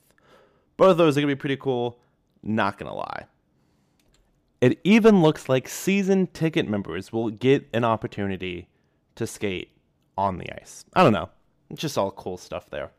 Both 0.76 0.90
of 0.90 0.96
those 0.98 1.16
are 1.16 1.22
going 1.22 1.30
to 1.30 1.37
be 1.37 1.40
pretty 1.40 1.56
cool, 1.56 1.98
not 2.42 2.76
going 2.76 2.90
to 2.90 2.96
lie. 2.96 3.24
It 4.61 4.78
even 4.85 5.22
looks 5.22 5.48
like 5.48 5.68
season 5.68 6.26
ticket 6.28 6.68
members 6.68 7.12
will 7.12 7.30
get 7.30 7.66
an 7.72 7.85
opportunity 7.85 8.68
to 9.14 9.26
skate 9.26 9.70
on 10.18 10.37
the 10.37 10.52
ice. 10.61 10.85
I 10.94 11.02
don't 11.02 11.12
know. 11.12 11.30
It's 11.70 11.80
just 11.80 11.96
all 11.96 12.11
cool 12.11 12.37
stuff 12.37 12.68
there. 12.68 12.90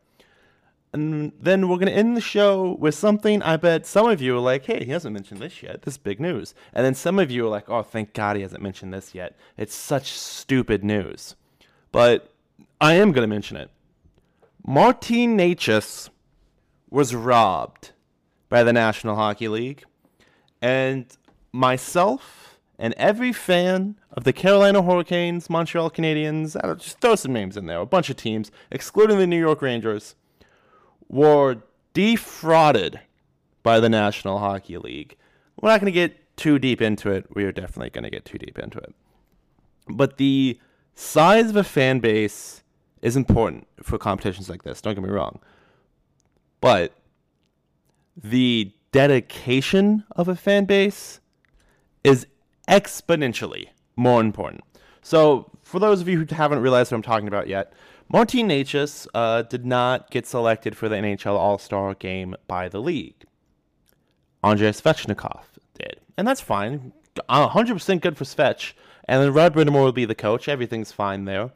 And 0.92 1.32
then 1.38 1.68
we're 1.68 1.76
going 1.76 1.88
to 1.88 1.92
end 1.92 2.16
the 2.16 2.20
show 2.22 2.76
with 2.78 2.94
something 2.94 3.42
I 3.42 3.56
bet 3.56 3.86
some 3.86 4.08
of 4.08 4.22
you 4.22 4.36
are 4.36 4.40
like, 4.40 4.64
hey, 4.64 4.84
he 4.84 4.90
hasn't 4.90 5.12
mentioned 5.12 5.40
this 5.40 5.62
yet. 5.62 5.82
This 5.82 5.94
is 5.94 5.98
big 5.98 6.18
news. 6.18 6.54
And 6.72 6.84
then 6.84 6.94
some 6.94 7.18
of 7.18 7.30
you 7.30 7.46
are 7.46 7.50
like, 7.50 7.68
oh, 7.68 7.82
thank 7.82 8.14
God 8.14 8.36
he 8.36 8.42
hasn't 8.42 8.62
mentioned 8.62 8.94
this 8.94 9.14
yet. 9.14 9.36
It's 9.58 9.74
such 9.74 10.12
stupid 10.12 10.82
news. 10.82 11.36
But 11.92 12.32
I 12.80 12.94
am 12.94 13.12
going 13.12 13.28
to 13.28 13.34
mention 13.34 13.56
it. 13.58 13.70
Martin 14.66 15.36
Necas 15.36 16.08
was 16.90 17.14
robbed 17.14 17.92
by 18.48 18.62
the 18.62 18.72
National 18.72 19.16
Hockey 19.16 19.48
League. 19.48 19.84
And 20.62 21.06
myself 21.52 22.58
and 22.78 22.94
every 22.96 23.32
fan 23.32 23.96
of 24.12 24.24
the 24.24 24.32
Carolina 24.32 24.82
Hurricanes, 24.82 25.50
Montreal 25.50 25.90
Canadiens, 25.90 26.56
I 26.62 26.66
don't 26.66 26.80
just 26.80 27.00
throw 27.00 27.14
some 27.14 27.32
names 27.32 27.56
in 27.56 27.66
there, 27.66 27.80
a 27.80 27.86
bunch 27.86 28.08
of 28.08 28.16
teams, 28.16 28.50
excluding 28.70 29.18
the 29.18 29.26
New 29.26 29.38
York 29.38 29.60
Rangers, 29.62 30.14
were 31.08 31.58
defrauded 31.94 33.00
by 33.62 33.80
the 33.80 33.88
National 33.88 34.38
Hockey 34.38 34.78
League. 34.78 35.16
We're 35.60 35.70
not 35.70 35.80
going 35.80 35.92
to 35.92 35.96
get 35.96 36.36
too 36.36 36.58
deep 36.58 36.80
into 36.80 37.10
it. 37.10 37.26
We 37.34 37.44
are 37.44 37.52
definitely 37.52 37.90
going 37.90 38.04
to 38.04 38.10
get 38.10 38.24
too 38.24 38.38
deep 38.38 38.58
into 38.58 38.78
it. 38.78 38.94
But 39.88 40.16
the 40.16 40.58
size 40.94 41.50
of 41.50 41.56
a 41.56 41.64
fan 41.64 41.98
base 42.00 42.62
is 43.02 43.16
important 43.16 43.66
for 43.82 43.98
competitions 43.98 44.48
like 44.48 44.62
this. 44.62 44.80
Don't 44.80 44.94
get 44.94 45.02
me 45.02 45.10
wrong. 45.10 45.40
But 46.60 46.92
the 48.16 48.72
dedication 48.92 50.04
of 50.12 50.28
a 50.28 50.36
fan 50.36 50.64
base 50.64 51.20
is 52.04 52.26
exponentially 52.68 53.68
more 53.96 54.20
important. 54.20 54.62
So, 55.02 55.50
for 55.62 55.78
those 55.78 56.00
of 56.00 56.08
you 56.08 56.18
who 56.24 56.34
haven't 56.34 56.60
realized 56.60 56.90
what 56.90 56.96
I'm 56.96 57.02
talking 57.02 57.28
about 57.28 57.48
yet, 57.48 57.72
Martin 58.10 58.48
Necas 58.48 59.06
uh, 59.12 59.42
did 59.42 59.66
not 59.66 60.10
get 60.10 60.26
selected 60.26 60.76
for 60.76 60.88
the 60.88 60.96
NHL 60.96 61.36
All 61.36 61.58
Star 61.58 61.94
game 61.94 62.34
by 62.46 62.68
the 62.68 62.80
league. 62.80 63.24
Andrei 64.42 64.70
Svechnikov 64.70 65.42
did. 65.74 66.00
And 66.16 66.26
that's 66.26 66.40
fine. 66.40 66.92
100% 67.28 68.00
good 68.00 68.16
for 68.16 68.24
Svech. 68.24 68.72
And 69.04 69.22
then 69.22 69.32
Rod 69.32 69.54
Brind'Amour 69.54 69.84
will 69.84 69.92
be 69.92 70.04
the 70.04 70.14
coach. 70.14 70.48
Everything's 70.48 70.92
fine 70.92 71.24
there. 71.24 71.50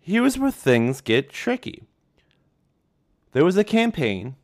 Here's 0.00 0.38
where 0.38 0.50
things 0.50 1.00
get 1.00 1.30
tricky. 1.30 1.84
There 3.32 3.44
was 3.44 3.56
a 3.56 3.64
campaign 3.64 4.36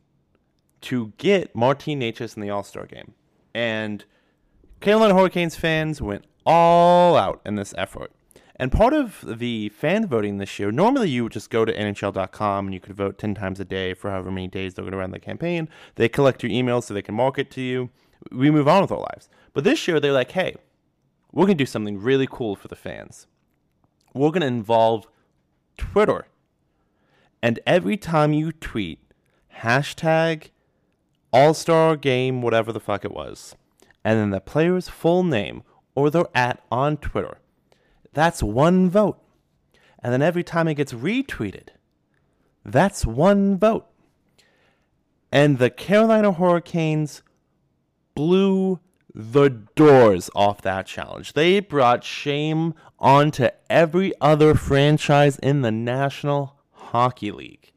to 0.81 1.13
get 1.17 1.55
Martin 1.55 1.99
Necas 1.99 2.35
in 2.35 2.41
the 2.41 2.49
All 2.49 2.63
Star 2.63 2.85
game. 2.85 3.13
And 3.53 4.03
Carolina 4.79 5.15
Hurricanes 5.15 5.55
fans 5.55 6.01
went 6.01 6.25
all 6.45 7.15
out 7.15 7.41
in 7.45 7.55
this 7.55 7.73
effort. 7.77 8.11
And 8.57 8.71
part 8.71 8.93
of 8.93 9.23
the 9.39 9.69
fan 9.69 10.07
voting 10.07 10.37
this 10.37 10.59
year, 10.59 10.71
normally 10.71 11.09
you 11.09 11.23
would 11.23 11.33
just 11.33 11.49
go 11.49 11.65
to 11.65 11.73
NHL.com 11.73 12.67
and 12.67 12.73
you 12.73 12.79
could 12.79 12.95
vote 12.95 13.17
10 13.17 13.35
times 13.35 13.59
a 13.59 13.65
day 13.65 13.93
for 13.93 14.09
however 14.09 14.31
many 14.31 14.47
days 14.47 14.73
they're 14.73 14.83
going 14.83 14.93
to 14.93 14.97
run 14.97 15.11
the 15.11 15.19
campaign. 15.19 15.67
They 15.95 16.07
collect 16.07 16.41
your 16.41 16.51
emails 16.51 16.83
so 16.83 16.93
they 16.93 17.01
can 17.01 17.15
market 17.15 17.51
to 17.51 17.61
you. 17.61 17.89
We 18.31 18.49
move 18.49 18.67
on 18.67 18.81
with 18.81 18.91
our 18.91 18.99
lives. 18.99 19.29
But 19.53 19.65
this 19.65 19.87
year, 19.87 19.99
they're 19.99 20.13
like, 20.13 20.31
hey, 20.31 20.55
we're 21.33 21.45
going 21.45 21.57
to 21.57 21.61
do 21.61 21.65
something 21.65 21.99
really 21.99 22.27
cool 22.29 22.55
for 22.55 22.69
the 22.69 22.77
fans. 22.77 23.27
We're 24.13 24.29
going 24.29 24.41
to 24.41 24.47
involve 24.47 25.07
Twitter. 25.77 26.27
And 27.43 27.59
every 27.67 27.97
time 27.97 28.31
you 28.31 28.53
tweet 28.53 28.99
hashtag 29.59 30.51
All 31.33 31.53
Star 31.53 31.97
Game, 31.97 32.41
whatever 32.41 32.71
the 32.71 32.79
fuck 32.79 33.03
it 33.03 33.11
was, 33.11 33.55
and 34.03 34.17
then 34.17 34.29
the 34.29 34.39
player's 34.39 34.87
full 34.87 35.23
name 35.23 35.63
or 35.93 36.09
their 36.09 36.27
at 36.33 36.63
on 36.71 36.95
Twitter, 36.97 37.39
that's 38.15 38.41
one 38.41 38.89
vote. 38.89 39.21
And 39.99 40.11
then 40.11 40.21
every 40.21 40.43
time 40.43 40.67
it 40.67 40.75
gets 40.75 40.93
retweeted, 40.93 41.69
that's 42.63 43.05
one 43.05 43.57
vote. 43.57 43.85
And 45.31 45.59
the 45.59 45.69
Carolina 45.69 46.31
Hurricanes 46.31 47.21
blew 48.15 48.79
the 49.13 49.49
doors 49.49 50.29
off 50.35 50.61
that 50.61 50.85
challenge. 50.85 51.33
They 51.33 51.59
brought 51.59 52.03
shame 52.03 52.73
onto 52.99 53.49
every 53.69 54.13
other 54.21 54.55
franchise 54.55 55.37
in 55.39 55.61
the 55.61 55.71
National 55.71 56.59
Hockey 56.71 57.31
League. 57.31 57.71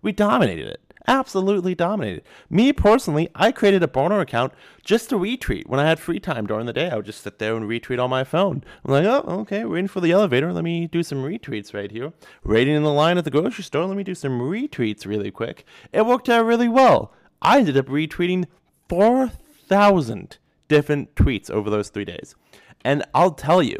We 0.00 0.12
dominated 0.12 0.68
it. 0.68 0.91
Absolutely 1.08 1.74
dominated. 1.74 2.22
Me 2.48 2.72
personally, 2.72 3.28
I 3.34 3.50
created 3.50 3.82
a 3.82 3.88
burner 3.88 4.20
account 4.20 4.52
just 4.84 5.08
to 5.10 5.16
retweet. 5.16 5.66
When 5.66 5.80
I 5.80 5.88
had 5.88 5.98
free 5.98 6.20
time 6.20 6.46
during 6.46 6.66
the 6.66 6.72
day, 6.72 6.90
I 6.90 6.96
would 6.96 7.06
just 7.06 7.22
sit 7.22 7.38
there 7.38 7.56
and 7.56 7.68
retweet 7.68 8.02
on 8.02 8.10
my 8.10 8.22
phone. 8.22 8.62
I'm 8.84 8.92
like, 8.92 9.04
oh, 9.04 9.24
okay, 9.40 9.64
waiting 9.64 9.88
for 9.88 10.00
the 10.00 10.12
elevator. 10.12 10.52
Let 10.52 10.64
me 10.64 10.86
do 10.86 11.02
some 11.02 11.24
retweets 11.24 11.74
right 11.74 11.90
here. 11.90 12.12
Waiting 12.44 12.76
in 12.76 12.84
the 12.84 12.92
line 12.92 13.18
at 13.18 13.24
the 13.24 13.30
grocery 13.30 13.64
store. 13.64 13.86
Let 13.86 13.96
me 13.96 14.04
do 14.04 14.14
some 14.14 14.40
retweets 14.40 15.04
really 15.04 15.30
quick. 15.30 15.64
It 15.92 16.06
worked 16.06 16.28
out 16.28 16.44
really 16.44 16.68
well. 16.68 17.12
I 17.40 17.58
ended 17.58 17.76
up 17.76 17.86
retweeting 17.86 18.46
4,000 18.88 20.38
different 20.68 21.14
tweets 21.16 21.50
over 21.50 21.68
those 21.68 21.88
three 21.88 22.04
days. 22.04 22.36
And 22.84 23.04
I'll 23.12 23.32
tell 23.32 23.62
you 23.62 23.78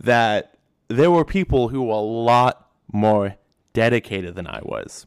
that 0.00 0.56
there 0.88 1.10
were 1.10 1.24
people 1.24 1.68
who 1.68 1.82
were 1.82 1.94
a 1.94 1.98
lot 1.98 2.68
more 2.92 3.36
dedicated 3.72 4.34
than 4.34 4.46
I 4.46 4.60
was. 4.62 5.06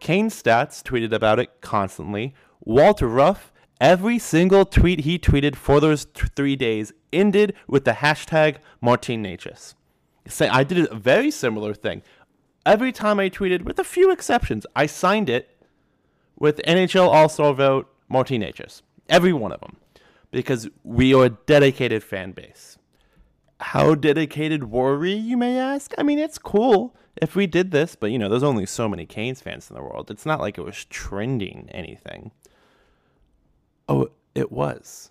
Kane 0.00 0.28
Stats 0.28 0.82
tweeted 0.82 1.12
about 1.12 1.38
it 1.38 1.60
constantly. 1.60 2.34
Walter 2.60 3.08
Ruff, 3.08 3.52
every 3.80 4.18
single 4.18 4.64
tweet 4.64 5.00
he 5.00 5.18
tweeted 5.18 5.56
for 5.56 5.80
those 5.80 6.04
th- 6.04 6.30
three 6.34 6.56
days 6.56 6.92
ended 7.12 7.54
with 7.66 7.84
the 7.84 7.92
hashtag 7.92 8.56
Martin. 8.80 9.38
Say 10.28 10.48
I 10.48 10.64
did 10.64 10.90
a 10.90 10.94
very 10.94 11.30
similar 11.30 11.74
thing. 11.74 12.02
Every 12.64 12.90
time 12.90 13.20
I 13.20 13.30
tweeted, 13.30 13.62
with 13.62 13.78
a 13.78 13.84
few 13.84 14.10
exceptions, 14.10 14.66
I 14.74 14.86
signed 14.86 15.30
it 15.30 15.56
with 16.36 16.60
NHL 16.66 17.08
All 17.08 17.28
Star 17.28 17.54
vote 17.54 17.88
Martin 18.08 18.42
Necas. 18.42 18.82
Every 19.08 19.32
one 19.32 19.52
of 19.52 19.60
them. 19.60 19.76
Because 20.32 20.68
we 20.82 21.14
are 21.14 21.26
a 21.26 21.30
dedicated 21.30 22.02
fan 22.02 22.32
base. 22.32 22.76
How 23.60 23.94
dedicated 23.94 24.70
were 24.70 24.98
we, 24.98 25.14
you 25.14 25.36
may 25.36 25.58
ask? 25.58 25.94
I 25.96 26.02
mean, 26.02 26.18
it's 26.18 26.36
cool 26.36 26.94
if 27.20 27.34
we 27.34 27.46
did 27.46 27.70
this, 27.70 27.94
but 27.94 28.10
you 28.10 28.18
know, 28.18 28.28
there's 28.28 28.42
only 28.42 28.66
so 28.66 28.88
many 28.88 29.06
Canes 29.06 29.40
fans 29.40 29.70
in 29.70 29.76
the 29.76 29.82
world. 29.82 30.10
It's 30.10 30.26
not 30.26 30.40
like 30.40 30.58
it 30.58 30.64
was 30.64 30.84
trending 30.84 31.68
anything. 31.72 32.30
Oh, 33.88 34.10
it 34.34 34.52
was. 34.52 35.10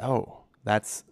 Oh, 0.00 0.44
that's 0.64 1.04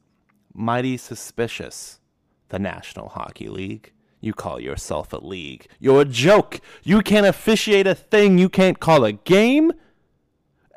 mighty 0.54 0.96
suspicious. 0.96 2.00
The 2.48 2.58
National 2.58 3.08
Hockey 3.08 3.48
League. 3.48 3.92
You 4.20 4.32
call 4.32 4.60
yourself 4.60 5.12
a 5.12 5.16
league. 5.16 5.66
You're 5.80 6.02
a 6.02 6.04
joke. 6.04 6.60
You 6.84 7.00
can't 7.00 7.26
officiate 7.26 7.86
a 7.86 7.94
thing. 7.94 8.38
You 8.38 8.48
can't 8.48 8.78
call 8.78 9.04
a 9.04 9.12
game. 9.12 9.72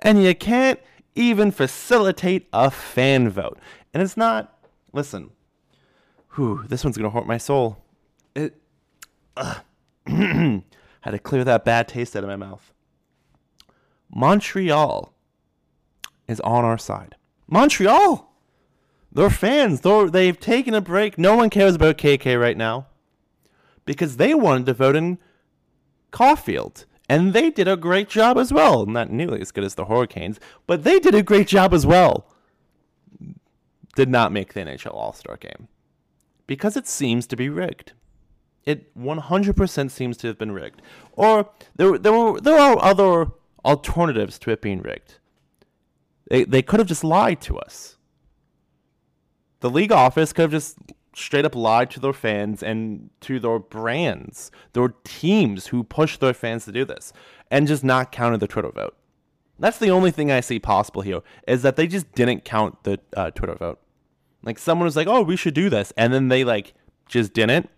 And 0.02 0.24
you 0.24 0.34
can't 0.34 0.80
even 1.14 1.52
facilitate 1.52 2.48
a 2.52 2.72
fan 2.72 3.30
vote. 3.30 3.60
And 3.94 4.02
it's 4.02 4.18
not, 4.18 4.58
listen, 4.94 5.30
whew, 6.34 6.64
this 6.68 6.84
one's 6.84 6.98
going 6.98 7.10
to 7.10 7.16
hurt 7.16 7.28
my 7.28 7.38
soul. 7.38 7.78
It, 8.36 8.60
uh, 9.38 9.60
had 10.08 11.12
to 11.12 11.20
clear 11.20 11.44
that 11.44 11.66
bad 11.66 11.88
taste 11.88 12.16
out 12.16 12.24
of 12.24 12.30
my 12.30 12.36
mouth. 12.36 12.74
Montreal 14.14 15.14
is 16.28 16.40
on 16.42 16.64
our 16.64 16.78
side. 16.78 17.16
Montreal! 17.48 18.34
They're 19.12 19.30
fans. 19.30 19.82
They're, 19.82 20.10
they've 20.10 20.40
taken 20.40 20.74
a 20.74 20.82
break. 20.82 21.18
No 21.18 21.36
one 21.36 21.50
cares 21.50 21.76
about 21.76 21.98
KK 21.98 22.40
right 22.40 22.58
now 22.58 22.88
because 23.86 24.18
they 24.18 24.34
wanted 24.34 24.66
to 24.66 24.74
vote 24.74 24.96
in 24.96 25.20
Caufield. 26.12 26.86
And 27.08 27.34
they 27.34 27.52
did 27.52 27.68
a 27.68 27.78
great 27.78 28.10
job 28.10 28.38
as 28.38 28.52
well. 28.52 28.86
Not 28.86 29.12
nearly 29.12 29.40
as 29.40 29.52
good 29.52 29.64
as 29.64 29.76
the 29.76 29.86
Hurricanes, 29.86 30.40
but 30.66 30.84
they 30.84 31.00
did 31.00 31.14
a 31.14 31.24
great 31.24 31.48
job 31.48 31.74
as 31.74 31.86
well. 31.86 32.28
Did 33.96 34.10
not 34.10 34.32
make 34.32 34.54
the 34.54 34.62
NHL 34.62 34.94
All 34.94 35.14
Star 35.14 35.38
game 35.38 35.68
because 36.48 36.76
it 36.76 36.88
seems 36.88 37.28
to 37.28 37.36
be 37.36 37.48
rigged. 37.48 37.94
It 38.66 38.96
100% 38.98 39.92
seems 39.92 40.18
to 40.18 40.28
have 40.28 40.38
been 40.38 40.52
rigged. 40.52 40.82
Or 41.14 41.50
there, 41.76 41.98
there, 41.98 42.14
were, 42.14 42.40
there 42.42 42.58
are 42.58 42.82
other 42.84 43.28
alternatives 43.64 44.40
to 44.40 44.52
it 44.52 44.62
being 44.62 44.82
rigged. 44.82 45.20
They, 46.30 46.44
they 46.44 46.62
could 46.62 46.80
have 46.80 46.88
just 46.88 47.04
lied 47.04 47.42
to 47.42 47.58
us. 47.58 47.98
The 49.60 49.70
league 49.70 49.92
office 49.92 50.34
could 50.34 50.44
have 50.44 50.52
just 50.52 50.78
straight 51.16 51.46
up 51.46 51.56
lied 51.56 51.90
to 51.92 52.00
their 52.00 52.14
fans 52.14 52.62
and 52.62 53.10
to 53.22 53.40
their 53.40 53.60
brands, 53.60 54.52
their 54.74 54.90
teams 55.04 55.68
who 55.68 55.84
push 55.84 56.18
their 56.18 56.34
fans 56.34 56.66
to 56.66 56.72
do 56.72 56.86
this, 56.86 57.14
and 57.50 57.68
just 57.68 57.84
not 57.84 58.12
counted 58.12 58.40
the 58.40 58.48
Twitter 58.48 58.72
vote. 58.72 58.96
That's 59.58 59.78
the 59.78 59.90
only 59.90 60.12
thing 60.12 60.32
I 60.32 60.42
see 60.42 60.60
possible 60.60 61.02
here 61.02 61.22
is 61.48 61.62
that 61.62 61.78
they 61.78 61.88
just 61.88 62.12
didn't 62.14 62.44
count 62.44 62.84
the 62.84 63.00
uh, 63.16 63.32
Twitter 63.32 63.56
vote. 63.56 63.80
Like 64.44 64.60
someone 64.60 64.86
was 64.86 64.96
like, 64.96 65.08
"Oh, 65.08 65.22
we 65.22 65.38
should 65.38 65.54
do 65.54 65.70
this," 65.70 65.94
and 65.96 66.14
then 66.14 66.28
they 66.28 66.44
like 66.44 66.74
just 67.08 67.34
didn't, 67.34 67.70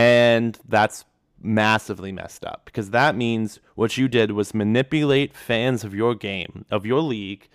and 0.00 0.58
that's 0.66 1.04
massively 1.42 2.10
messed 2.10 2.42
up 2.42 2.62
because 2.64 2.88
that 2.88 3.14
means 3.14 3.60
what 3.74 3.98
you 3.98 4.08
did 4.08 4.32
was 4.32 4.54
manipulate 4.54 5.36
fans 5.36 5.84
of 5.84 5.94
your 5.94 6.14
game, 6.14 6.64
of 6.70 6.86
your 6.86 7.02
league, 7.02 7.50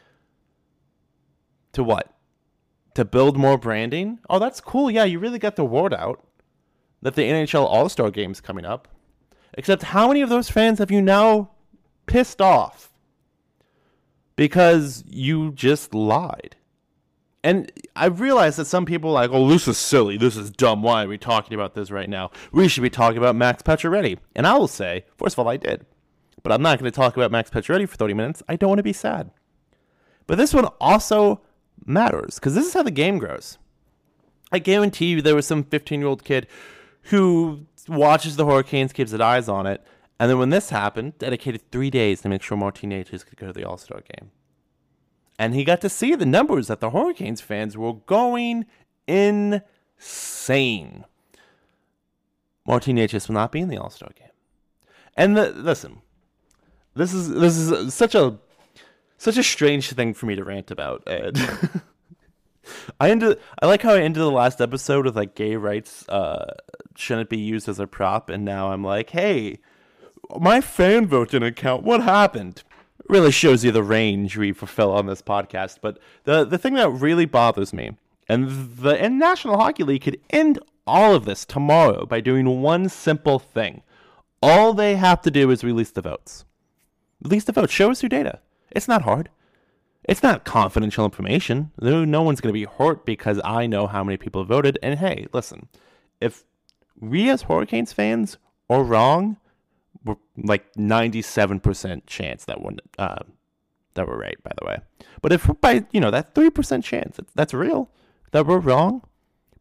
to 1.73 1.84
what? 1.84 2.13
To 2.93 3.03
build 3.03 3.36
more 3.36 3.58
branding? 3.58 4.19
Oh, 4.29 4.38
that's 4.38 4.62
cool. 4.62 4.91
Yeah, 4.91 5.05
you 5.05 5.17
really 5.17 5.39
got 5.39 5.55
the 5.55 5.65
word 5.65 5.91
out 5.91 6.23
that 7.01 7.15
the 7.15 7.23
NHL 7.23 7.65
All 7.65 7.89
Star 7.89 8.12
game's 8.12 8.41
coming 8.41 8.63
up. 8.63 8.88
Except, 9.55 9.81
how 9.81 10.08
many 10.08 10.21
of 10.21 10.29
those 10.29 10.49
fans 10.49 10.77
have 10.77 10.91
you 10.91 11.01
now 11.01 11.49
pissed 12.05 12.41
off 12.41 12.93
because 14.36 15.03
you 15.08 15.51
just 15.51 15.95
lied? 15.95 16.58
And 17.45 17.71
I 17.95 18.08
realize 18.08 18.55
that 18.55 18.65
some 18.65 18.86
people 18.88 19.12
are 19.12 19.13
like, 19.13 19.29
oh, 19.31 19.47
this 19.47 19.67
is 19.67 19.77
silly. 19.77 20.17
This 20.17 20.36
is 20.36 20.49
dumb. 20.49 20.81
Why 20.81 21.03
are 21.03 21.08
we 21.08 21.19
talking 21.19 21.53
about 21.53 21.75
this 21.75 21.91
right 21.91 22.10
now? 22.10 22.31
We 22.51 22.67
should 22.67 22.81
be 22.81 22.89
talking 22.89 23.19
about 23.19 23.36
Max 23.36 23.62
Pacioretty. 23.62 24.17
And 24.36 24.47
I 24.47 24.58
will 24.58 24.67
say, 24.67 25.05
first 25.15 25.36
of 25.36 25.39
all, 25.39 25.47
I 25.47 25.58
did. 25.58 25.86
But 26.41 26.51
I'm 26.51 26.63
not 26.63 26.79
going 26.79 26.91
to 26.91 26.95
talk 26.95 27.15
about 27.15 27.29
Max 27.29 27.51
Pacioretty 27.51 27.88
for 27.88 27.97
30 27.97 28.15
minutes. 28.15 28.41
I 28.49 28.55
don't 28.55 28.69
want 28.69 28.79
to 28.79 28.84
be 28.84 28.93
sad. 28.93 29.29
But 30.25 30.39
this 30.39 30.55
one 30.55 30.65
also 30.81 31.41
matters 31.86 32.39
because 32.39 32.55
this 32.55 32.65
is 32.65 32.73
how 32.73 32.81
the 32.81 32.89
game 32.89 33.19
grows. 33.19 33.60
I 34.51 34.58
guarantee 34.58 35.12
you 35.12 35.21
there 35.21 35.36
was 35.36 35.45
some 35.45 35.65
15 35.65 35.99
year 35.99 36.10
old 36.10 36.23
kid 36.23 36.47
who 37.03 37.67
watches 37.88 38.38
the 38.38 38.47
Hurricanes, 38.47 38.91
keeps 38.91 39.12
his 39.12 39.21
eyes 39.21 39.47
on 39.47 39.67
it, 39.67 39.86
and 40.19 40.31
then 40.31 40.39
when 40.39 40.49
this 40.49 40.71
happened, 40.71 41.19
dedicated 41.19 41.69
three 41.71 41.91
days 41.91 42.21
to 42.21 42.29
make 42.29 42.41
sure 42.41 42.58
more 42.58 42.71
teenagers 42.71 43.23
could 43.23 43.38
go 43.38 43.45
to 43.45 43.53
the 43.53 43.65
All 43.65 43.77
Star 43.77 44.01
game. 44.01 44.31
And 45.37 45.53
he 45.53 45.63
got 45.63 45.81
to 45.81 45.89
see 45.89 46.15
the 46.15 46.25
numbers 46.25 46.67
that 46.67 46.79
the 46.79 46.91
Hurricanes 46.91 47.41
fans 47.41 47.77
were 47.77 47.93
going 47.93 48.65
insane. 49.07 51.05
Martin 52.65 52.95
Necas 52.95 53.27
will 53.27 53.35
not 53.35 53.51
be 53.51 53.59
in 53.59 53.67
the 53.69 53.77
All 53.77 53.89
Star 53.89 54.09
game. 54.17 54.29
And 55.15 55.37
the, 55.37 55.49
listen, 55.51 56.01
this 56.95 57.13
is 57.13 57.29
this 57.29 57.57
is 57.57 57.93
such 57.93 58.15
a 58.15 58.37
such 59.17 59.37
a 59.37 59.43
strange 59.43 59.91
thing 59.91 60.13
for 60.13 60.25
me 60.25 60.35
to 60.35 60.43
rant 60.43 60.71
about, 60.71 61.03
Ed. 61.07 61.37
I 62.99 63.11
ended. 63.11 63.39
I 63.61 63.67
like 63.67 63.81
how 63.81 63.93
I 63.93 64.01
ended 64.01 64.21
the 64.21 64.31
last 64.31 64.61
episode 64.61 65.05
with 65.05 65.15
like 65.15 65.35
gay 65.35 65.55
rights 65.55 66.07
uh, 66.09 66.53
shouldn't 66.95 67.29
be 67.29 67.37
used 67.37 67.69
as 67.69 67.79
a 67.79 67.87
prop, 67.87 68.29
and 68.29 68.43
now 68.43 68.71
I'm 68.71 68.83
like, 68.83 69.11
hey, 69.11 69.59
my 70.39 70.61
fan 70.61 71.07
vote 71.07 71.31
didn't 71.31 71.55
count. 71.55 71.83
What 71.83 72.01
happened? 72.01 72.63
Really 73.08 73.31
shows 73.31 73.63
you 73.63 73.71
the 73.71 73.84
range 73.84 74.38
we 74.38 74.51
fulfill 74.51 74.91
on 74.91 75.05
this 75.05 75.21
podcast. 75.21 75.79
But 75.81 75.99
the 76.23 76.43
the 76.43 76.58
thing 76.58 76.73
that 76.75 76.89
really 76.89 77.25
bothers 77.25 77.73
me, 77.73 77.97
and 78.27 78.77
the 78.77 78.99
and 78.99 79.19
National 79.19 79.58
Hockey 79.58 79.84
League 79.84 80.03
could 80.03 80.19
end 80.29 80.60
all 80.88 81.13
of 81.13 81.25
this 81.25 81.45
tomorrow 81.45 82.05
by 82.05 82.19
doing 82.19 82.62
one 82.62 82.89
simple 82.89 83.39
thing. 83.39 83.81
All 84.41 84.73
they 84.73 84.95
have 84.95 85.21
to 85.23 85.31
do 85.31 85.51
is 85.51 85.63
release 85.63 85.91
the 85.91 86.01
votes. 86.01 86.45
Release 87.23 87.43
the 87.45 87.51
votes. 87.51 87.73
Show 87.73 87.91
us 87.91 88.03
your 88.03 88.10
data. 88.10 88.39
It's 88.71 88.88
not 88.88 89.03
hard. 89.03 89.29
It's 90.03 90.21
not 90.21 90.45
confidential 90.45 91.05
information. 91.05 91.71
No 91.79 92.21
one's 92.21 92.41
going 92.41 92.53
to 92.53 92.60
be 92.60 92.65
hurt 92.65 93.05
because 93.05 93.41
I 93.43 93.65
know 93.65 93.88
how 93.88 94.03
many 94.03 94.17
people 94.17 94.43
voted. 94.43 94.77
And 94.84 94.99
hey, 94.99 95.25
listen, 95.34 95.67
if 96.21 96.43
we 96.99 97.29
as 97.29 97.43
Hurricanes 97.43 97.91
fans 97.91 98.38
are 98.69 98.84
wrong, 98.84 99.38
like 100.37 100.73
97% 100.73 102.01
chance 102.07 102.45
that 102.45 102.61
we're, 102.61 102.75
uh, 102.97 103.23
that 103.93 104.07
we're 104.07 104.19
right, 104.19 104.41
by 104.43 104.51
the 104.59 104.65
way. 104.65 104.77
But 105.21 105.31
if 105.31 105.49
by, 105.61 105.85
you 105.91 105.99
know, 105.99 106.11
that 106.11 106.35
3% 106.35 106.83
chance, 106.83 107.19
that's 107.33 107.53
real, 107.53 107.89
that 108.31 108.45
we're 108.45 108.59
wrong, 108.59 109.03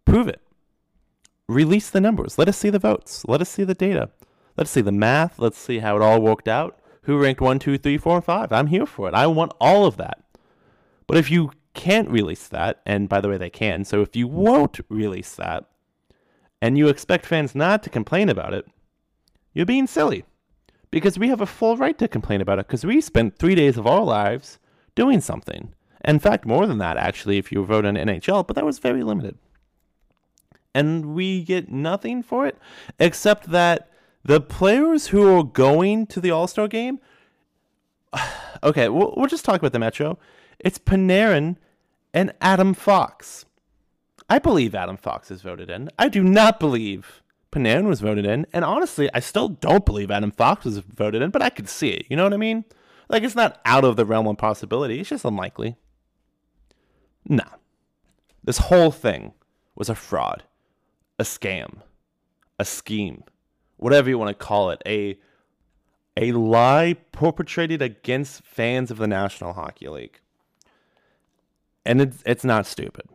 prove 0.04 0.28
it. 0.28 0.40
Release 1.48 1.90
the 1.90 2.00
numbers. 2.00 2.38
Let 2.38 2.48
us 2.48 2.56
see 2.56 2.70
the 2.70 2.78
votes. 2.78 3.24
Let 3.28 3.40
us 3.40 3.50
see 3.50 3.64
the 3.64 3.74
data. 3.74 4.10
Let's 4.56 4.70
see 4.70 4.80
the 4.80 4.92
math. 4.92 5.38
Let's 5.38 5.58
see 5.58 5.78
how 5.78 5.96
it 5.96 6.02
all 6.02 6.20
worked 6.20 6.48
out. 6.48 6.78
Who 7.02 7.18
ranked 7.18 7.40
one, 7.40 7.58
two, 7.58 7.76
three, 7.76 7.98
four, 7.98 8.22
5? 8.22 8.50
I'm 8.50 8.68
here 8.68 8.86
for 8.86 9.08
it. 9.08 9.14
I 9.14 9.26
want 9.26 9.52
all 9.60 9.84
of 9.84 9.98
that. 9.98 10.22
But 11.06 11.18
if 11.18 11.30
you 11.30 11.50
can't 11.74 12.08
release 12.08 12.48
that, 12.48 12.80
and 12.86 13.08
by 13.08 13.20
the 13.20 13.28
way, 13.28 13.36
they 13.36 13.50
can, 13.50 13.84
so 13.84 14.00
if 14.00 14.16
you 14.16 14.26
won't 14.26 14.80
release 14.88 15.34
that, 15.34 15.68
and 16.62 16.78
you 16.78 16.88
expect 16.88 17.26
fans 17.26 17.54
not 17.54 17.82
to 17.82 17.90
complain 17.90 18.30
about 18.30 18.54
it, 18.54 18.66
you're 19.52 19.66
being 19.66 19.86
silly. 19.86 20.24
Because 20.94 21.18
we 21.18 21.26
have 21.26 21.40
a 21.40 21.46
full 21.46 21.76
right 21.76 21.98
to 21.98 22.06
complain 22.06 22.40
about 22.40 22.60
it, 22.60 22.68
because 22.68 22.86
we 22.86 23.00
spent 23.00 23.36
three 23.36 23.56
days 23.56 23.76
of 23.76 23.84
our 23.84 24.04
lives 24.04 24.60
doing 24.94 25.20
something. 25.20 25.74
In 26.04 26.20
fact, 26.20 26.46
more 26.46 26.68
than 26.68 26.78
that, 26.78 26.96
actually, 26.96 27.36
if 27.36 27.50
you 27.50 27.64
vote 27.64 27.84
on 27.84 27.96
NHL, 27.96 28.46
but 28.46 28.54
that 28.54 28.64
was 28.64 28.78
very 28.78 29.02
limited. 29.02 29.36
And 30.72 31.06
we 31.16 31.42
get 31.42 31.68
nothing 31.68 32.22
for 32.22 32.46
it, 32.46 32.56
except 33.00 33.50
that 33.50 33.90
the 34.22 34.40
players 34.40 35.08
who 35.08 35.36
are 35.36 35.42
going 35.42 36.06
to 36.06 36.20
the 36.20 36.30
All 36.30 36.46
Star 36.46 36.68
game, 36.68 37.00
okay, 38.62 38.88
we'll, 38.88 39.14
we'll 39.16 39.26
just 39.26 39.44
talk 39.44 39.58
about 39.58 39.72
the 39.72 39.80
Metro. 39.80 40.16
It's 40.60 40.78
Panarin 40.78 41.56
and 42.12 42.32
Adam 42.40 42.72
Fox. 42.72 43.46
I 44.30 44.38
believe 44.38 44.76
Adam 44.76 44.96
Fox 44.96 45.32
is 45.32 45.42
voted 45.42 45.70
in. 45.70 45.90
I 45.98 46.08
do 46.08 46.22
not 46.22 46.60
believe 46.60 47.23
Panarin 47.54 47.86
was 47.86 48.00
voted 48.00 48.26
in. 48.26 48.46
And 48.52 48.64
honestly, 48.64 49.08
I 49.14 49.20
still 49.20 49.48
don't 49.48 49.86
believe 49.86 50.10
Adam 50.10 50.30
Fox 50.30 50.64
was 50.64 50.78
voted 50.78 51.22
in, 51.22 51.30
but 51.30 51.42
I 51.42 51.50
could 51.50 51.68
see 51.68 51.90
it. 51.90 52.06
You 52.10 52.16
know 52.16 52.24
what 52.24 52.34
I 52.34 52.38
mean? 52.38 52.64
Like, 53.08 53.22
it's 53.22 53.34
not 53.34 53.60
out 53.64 53.84
of 53.84 53.96
the 53.96 54.04
realm 54.04 54.26
of 54.26 54.38
possibility. 54.38 55.00
It's 55.00 55.10
just 55.10 55.24
unlikely. 55.24 55.76
Nah. 57.26 57.44
This 58.42 58.58
whole 58.58 58.90
thing 58.90 59.32
was 59.74 59.88
a 59.88 59.94
fraud, 59.94 60.44
a 61.18 61.22
scam, 61.22 61.82
a 62.58 62.64
scheme, 62.64 63.24
whatever 63.76 64.08
you 64.10 64.18
want 64.18 64.36
to 64.36 64.44
call 64.44 64.70
it, 64.70 64.82
a 64.86 65.18
a 66.16 66.30
lie 66.30 66.94
perpetrated 67.10 67.82
against 67.82 68.44
fans 68.44 68.90
of 68.90 68.98
the 68.98 69.08
National 69.08 69.52
Hockey 69.52 69.88
League 69.88 70.20
and 71.84 72.00
it's 72.00 72.22
it's 72.26 72.44
not 72.44 72.66
stupid 72.66 73.08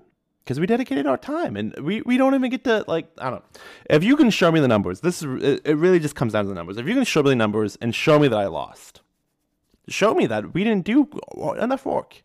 because 0.50 0.60
we 0.60 0.66
dedicated 0.66 1.06
our 1.06 1.16
time 1.16 1.56
and 1.56 1.78
we, 1.78 2.02
we 2.08 2.18
don't 2.18 2.34
even 2.34 2.50
get 2.50 2.64
to 2.64 2.84
like 2.88 3.06
i 3.20 3.30
don't 3.30 3.44
if 3.88 4.04
you 4.04 4.18
can 4.18 4.32
show 4.32 4.52
me 4.52 4.60
the 4.60 4.68
numbers 4.68 5.02
this 5.02 5.22
is 5.22 5.44
it, 5.44 5.62
it 5.64 5.76
really 5.76 6.00
just 6.00 6.16
comes 6.16 6.34
down 6.34 6.44
to 6.44 6.50
the 6.50 6.56
numbers. 6.56 6.78
If 6.78 6.88
you 6.88 6.96
can 6.96 7.04
show 7.04 7.22
me 7.22 7.30
the 7.30 7.36
numbers 7.36 7.78
and 7.80 7.94
show 7.94 8.18
me 8.18 8.28
that 8.30 8.40
i 8.40 8.48
lost 8.48 9.02
show 9.88 10.16
me 10.16 10.26
that 10.26 10.56
we 10.56 10.64
didn't 10.64 10.86
do 10.86 11.08
enough 11.60 11.86
work. 11.86 12.24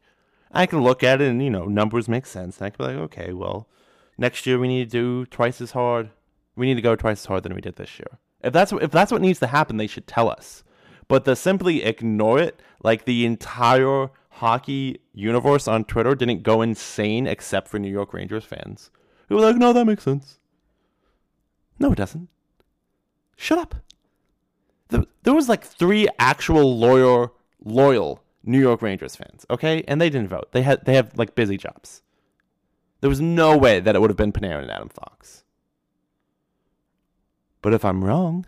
I 0.51 0.65
can 0.65 0.83
look 0.83 1.03
at 1.03 1.21
it 1.21 1.29
and 1.29 1.45
you 1.45 1.51
know 1.51 1.67
numbers 1.67 2.09
make 2.09 2.25
sense 2.25 2.57
and 2.57 2.67
i 2.67 2.71
can 2.71 2.87
be 2.87 2.93
like 2.95 3.03
okay 3.03 3.35
well 3.35 3.69
next 4.17 4.47
year 4.47 4.59
we 4.59 4.69
need 4.69 4.91
to 4.91 4.99
do 4.99 5.27
twice 5.27 5.61
as 5.61 5.73
hard. 5.73 6.09
We 6.57 6.65
need 6.65 6.77
to 6.77 6.83
go 6.83 6.97
twice 6.97 7.21
as 7.21 7.27
hard 7.27 7.43
than 7.43 7.55
we 7.55 7.61
did 7.61 7.77
this 7.77 7.99
year. 7.99 8.19
If 8.43 8.55
that's 8.55 8.73
if 8.73 8.91
that's 8.91 9.13
what 9.13 9.21
needs 9.21 9.41
to 9.41 9.49
happen 9.49 9.77
they 9.77 9.87
should 9.87 10.07
tell 10.07 10.31
us. 10.31 10.65
But 11.09 11.27
to 11.27 11.37
simply 11.37 11.83
ignore 11.83 12.39
it 12.39 12.59
like 12.83 13.05
the 13.05 13.27
entire 13.27 14.09
hockey 14.35 14.99
universe 15.13 15.69
on 15.69 15.85
Twitter 15.85 16.15
didn't 16.15 16.43
go 16.43 16.61
insane 16.61 17.27
except 17.27 17.69
for 17.69 17.79
New 17.79 17.91
York 17.91 18.13
Rangers 18.13 18.45
fans 18.45 18.91
who 19.29 19.37
were 19.37 19.43
like, 19.43 19.57
no, 19.57 19.73
that 19.73 19.85
makes 19.85 20.03
sense. 20.03 20.39
No, 21.79 21.93
it 21.93 21.97
doesn't. 21.97 22.29
Shut 23.37 23.59
up. 23.59 23.77
The, 24.89 25.07
there 25.23 25.35
was 25.35 25.49
like 25.49 25.65
three 25.65 26.09
actual 26.19 26.77
loyal, 26.77 27.35
loyal 27.65 28.23
New 28.43 28.61
York 28.61 28.83
Rangers 28.83 29.17
fans, 29.17 29.47
okay, 29.51 29.83
and 29.89 30.01
they 30.01 30.11
didn't 30.11 30.29
vote. 30.29 30.53
They 30.53 30.63
had 30.63 30.85
they 30.85 30.95
have 30.95 31.17
like 31.17 31.35
busy 31.35 31.57
jobs. 31.57 32.03
There 33.01 33.11
was 33.11 33.21
no 33.21 33.57
way 33.57 33.81
that 33.81 33.95
it 33.97 34.01
would 34.01 34.11
have 34.11 34.17
been 34.17 34.33
Panarin 34.33 34.63
and 34.63 34.71
Adam 34.71 34.89
Fox. 34.89 35.45
But 37.63 37.73
if 37.73 37.85
I'm 37.85 38.05
wrong, 38.05 38.47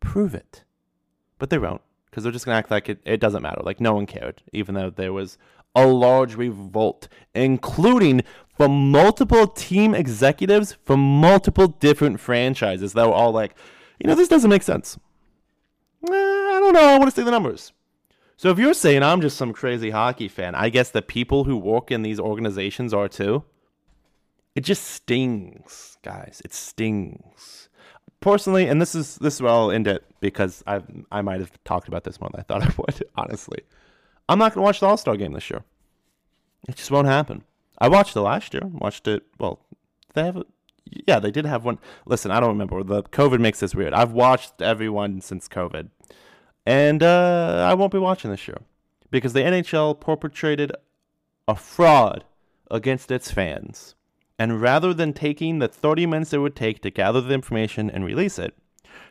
prove 0.00 0.34
it. 0.34 0.64
But 1.38 1.50
they 1.50 1.58
won't 1.58 1.82
because 2.14 2.22
they're 2.22 2.32
just 2.32 2.44
going 2.44 2.54
to 2.54 2.58
act 2.60 2.70
like 2.70 2.88
it, 2.88 3.00
it 3.04 3.18
doesn't 3.18 3.42
matter. 3.42 3.60
Like 3.64 3.80
no 3.80 3.92
one 3.92 4.06
cared, 4.06 4.40
even 4.52 4.76
though 4.76 4.88
there 4.88 5.12
was 5.12 5.36
a 5.74 5.84
large 5.84 6.36
revolt, 6.36 7.08
including 7.34 8.22
from 8.56 8.92
multiple 8.92 9.48
team 9.48 9.96
executives 9.96 10.76
from 10.84 11.00
multiple 11.00 11.66
different 11.66 12.20
franchises 12.20 12.92
that 12.92 13.04
were 13.04 13.12
all 13.12 13.32
like, 13.32 13.56
you 13.98 14.06
know, 14.06 14.14
this 14.14 14.28
doesn't 14.28 14.48
make 14.48 14.62
sense. 14.62 14.96
Eh, 16.08 16.12
I 16.12 16.58
don't 16.60 16.74
know. 16.74 16.86
I 16.86 16.98
want 16.98 17.10
to 17.10 17.16
see 17.16 17.24
the 17.24 17.32
numbers. 17.32 17.72
So 18.36 18.50
if 18.50 18.60
you're 18.60 18.74
saying 18.74 19.02
I'm 19.02 19.20
just 19.20 19.36
some 19.36 19.52
crazy 19.52 19.90
hockey 19.90 20.28
fan, 20.28 20.54
I 20.54 20.68
guess 20.68 20.90
the 20.90 21.02
people 21.02 21.42
who 21.42 21.56
work 21.56 21.90
in 21.90 22.02
these 22.02 22.20
organizations 22.20 22.94
are 22.94 23.08
too. 23.08 23.42
It 24.54 24.60
just 24.60 24.84
stings, 24.84 25.98
guys. 26.04 26.40
It 26.44 26.54
stings 26.54 27.63
personally, 28.24 28.66
and 28.66 28.80
this 28.80 28.94
is 28.94 29.16
this 29.18 29.34
is 29.34 29.42
where 29.42 29.52
I'll 29.52 29.70
end 29.70 29.86
it 29.86 30.02
because 30.18 30.64
I 30.66 30.80
I 31.12 31.20
might 31.20 31.40
have 31.40 31.52
talked 31.62 31.86
about 31.86 32.02
this 32.02 32.20
more 32.20 32.30
than 32.32 32.40
I 32.40 32.42
thought 32.42 32.62
I 32.68 32.72
would. 32.76 33.04
Honestly, 33.14 33.58
I'm 34.28 34.38
not 34.38 34.54
gonna 34.54 34.64
watch 34.64 34.80
the 34.80 34.86
All 34.86 34.96
Star 34.96 35.16
game 35.16 35.32
this 35.32 35.50
year. 35.50 35.62
It 36.66 36.76
just 36.76 36.90
won't 36.90 37.06
happen. 37.06 37.44
I 37.78 37.88
watched 37.88 38.16
it 38.16 38.20
last 38.20 38.54
year. 38.54 38.62
Watched 38.64 39.06
it. 39.06 39.22
Well, 39.38 39.60
they 40.14 40.24
have. 40.24 40.38
A, 40.38 40.44
yeah, 41.06 41.18
they 41.18 41.30
did 41.30 41.44
have 41.44 41.64
one. 41.64 41.78
Listen, 42.06 42.30
I 42.30 42.40
don't 42.40 42.48
remember. 42.48 42.82
The 42.82 43.02
COVID 43.04 43.40
makes 43.40 43.60
this 43.60 43.74
weird. 43.74 43.92
I've 43.92 44.12
watched 44.12 44.60
everyone 44.60 45.20
since 45.20 45.46
COVID, 45.46 45.90
and 46.66 47.02
uh, 47.02 47.66
I 47.68 47.74
won't 47.74 47.92
be 47.92 47.98
watching 47.98 48.30
this 48.30 48.48
year 48.48 48.58
because 49.10 49.34
the 49.34 49.40
NHL 49.40 50.00
perpetrated 50.00 50.72
a 51.46 51.54
fraud 51.54 52.24
against 52.70 53.10
its 53.10 53.30
fans. 53.30 53.94
And 54.38 54.60
rather 54.60 54.92
than 54.92 55.12
taking 55.12 55.58
the 55.58 55.68
30 55.68 56.06
minutes 56.06 56.32
it 56.32 56.38
would 56.38 56.56
take 56.56 56.82
to 56.82 56.90
gather 56.90 57.20
the 57.20 57.34
information 57.34 57.88
and 57.90 58.04
release 58.04 58.38
it, 58.38 58.54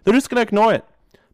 they're 0.03 0.13
just 0.13 0.29
going 0.29 0.37
to 0.37 0.47
ignore 0.47 0.73
it. 0.73 0.85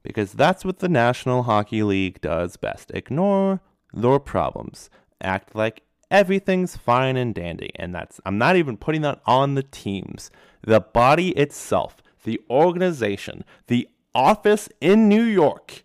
Because 0.04 0.34
that's 0.34 0.63
what 0.63 0.80
the 0.80 0.89
National 0.89 1.43
Hockey 1.43 1.84
League 1.84 2.21
does 2.21 2.56
best 2.56 2.91
ignore 2.93 3.62
their 3.93 4.19
problems, 4.19 4.89
act 5.21 5.56
like 5.56 5.82
everything's 6.10 6.78
fine 6.78 7.17
and 7.17 7.36
dandy. 7.36 7.71
And 7.75 7.93
that's, 7.93 8.21
I'm 8.25 8.38
not 8.38 8.56
even 8.56 8.78
putting 8.78 9.02
that 9.02 9.21
on 9.25 9.56
the 9.56 9.63
teams. 9.63 10.32
The 10.62 10.80
body 10.80 11.30
itself, 11.32 12.02
the 12.23 12.39
organization, 12.49 13.43
the 13.67 13.89
office 14.15 14.69
in 14.80 15.10
New 15.10 15.23
York 15.23 15.84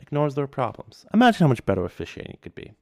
ignores 0.00 0.34
their 0.34 0.46
problems. 0.46 1.06
Imagine 1.12 1.44
how 1.44 1.48
much 1.48 1.64
better 1.64 1.84
officiating 1.84 2.38
could 2.42 2.54
be. 2.54 2.72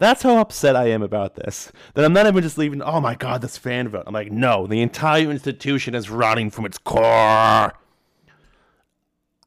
That's 0.00 0.22
how 0.22 0.38
upset 0.38 0.76
I 0.76 0.88
am 0.88 1.02
about 1.02 1.34
this. 1.34 1.70
That 1.92 2.06
I'm 2.06 2.14
not 2.14 2.26
even 2.26 2.42
just 2.42 2.56
leaving, 2.56 2.80
oh 2.80 3.02
my 3.02 3.14
god, 3.14 3.42
this 3.42 3.58
fan 3.58 3.86
vote. 3.86 4.04
I'm 4.06 4.14
like, 4.14 4.32
no, 4.32 4.66
the 4.66 4.80
entire 4.80 5.30
institution 5.30 5.94
is 5.94 6.08
rotting 6.08 6.50
from 6.50 6.64
its 6.64 6.78
core. 6.78 7.04
I 7.04 7.74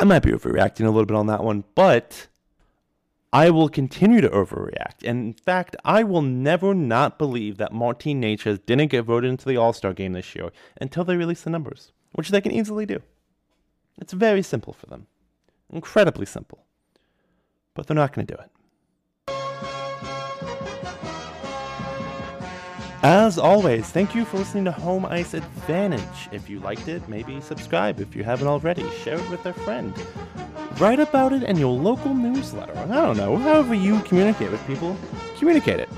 might 0.05 0.21
be 0.21 0.29
overreacting 0.29 0.85
a 0.85 0.91
little 0.91 1.07
bit 1.07 1.17
on 1.17 1.25
that 1.25 1.43
one, 1.43 1.63
but 1.73 2.27
I 3.33 3.49
will 3.49 3.67
continue 3.67 4.21
to 4.21 4.29
overreact. 4.29 5.03
And 5.03 5.25
in 5.25 5.33
fact, 5.33 5.75
I 5.83 6.03
will 6.03 6.21
never 6.21 6.75
not 6.75 7.17
believe 7.17 7.57
that 7.57 7.73
Martin 7.73 8.21
Necas 8.21 8.63
didn't 8.63 8.91
get 8.91 9.05
voted 9.05 9.31
into 9.31 9.49
the 9.49 9.57
All 9.57 9.73
Star 9.73 9.91
game 9.91 10.13
this 10.13 10.35
year 10.35 10.51
until 10.79 11.03
they 11.03 11.17
release 11.17 11.41
the 11.41 11.49
numbers, 11.49 11.91
which 12.11 12.29
they 12.29 12.41
can 12.41 12.51
easily 12.51 12.85
do. 12.85 13.01
It's 13.99 14.13
very 14.13 14.43
simple 14.43 14.73
for 14.73 14.85
them. 14.85 15.07
Incredibly 15.71 16.27
simple. 16.27 16.63
But 17.73 17.87
they're 17.87 17.95
not 17.95 18.13
going 18.13 18.27
to 18.27 18.35
do 18.35 18.39
it. 18.39 18.51
As 23.03 23.37
always, 23.37 23.89
thank 23.89 24.15
you 24.15 24.23
for 24.23 24.37
listening 24.37 24.63
to 24.63 24.71
Home 24.71 25.05
Ice 25.05 25.33
Advantage. 25.33 26.29
If 26.31 26.49
you 26.49 26.61
liked 26.61 26.87
it, 26.87 27.05
maybe 27.09 27.41
subscribe 27.41 27.99
if 27.99 28.15
you 28.15 28.23
haven't 28.23 28.47
already. 28.47 28.89
Share 28.91 29.19
it 29.19 29.29
with 29.29 29.45
a 29.45 29.51
friend. 29.51 29.93
Write 30.77 31.01
about 31.01 31.33
it 31.33 31.43
in 31.43 31.57
your 31.57 31.77
local 31.77 32.13
newsletter. 32.13 32.71
I 32.77 32.87
don't 32.87 33.17
know, 33.17 33.35
however 33.35 33.73
you 33.73 33.99
communicate 34.03 34.51
with 34.51 34.65
people, 34.65 34.95
communicate 35.37 35.81
it. 35.81 35.89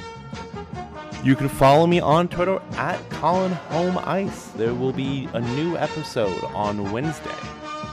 You 1.24 1.36
can 1.36 1.48
follow 1.48 1.86
me 1.86 2.00
on 2.00 2.28
Twitter 2.28 2.60
at 2.72 3.00
Colin 3.12 3.52
Home 3.52 4.00
Ice. 4.06 4.48
There 4.56 4.74
will 4.74 4.92
be 4.92 5.30
a 5.34 5.42
new 5.42 5.78
episode 5.78 6.44
on 6.56 6.92
Wednesday. 6.92 7.38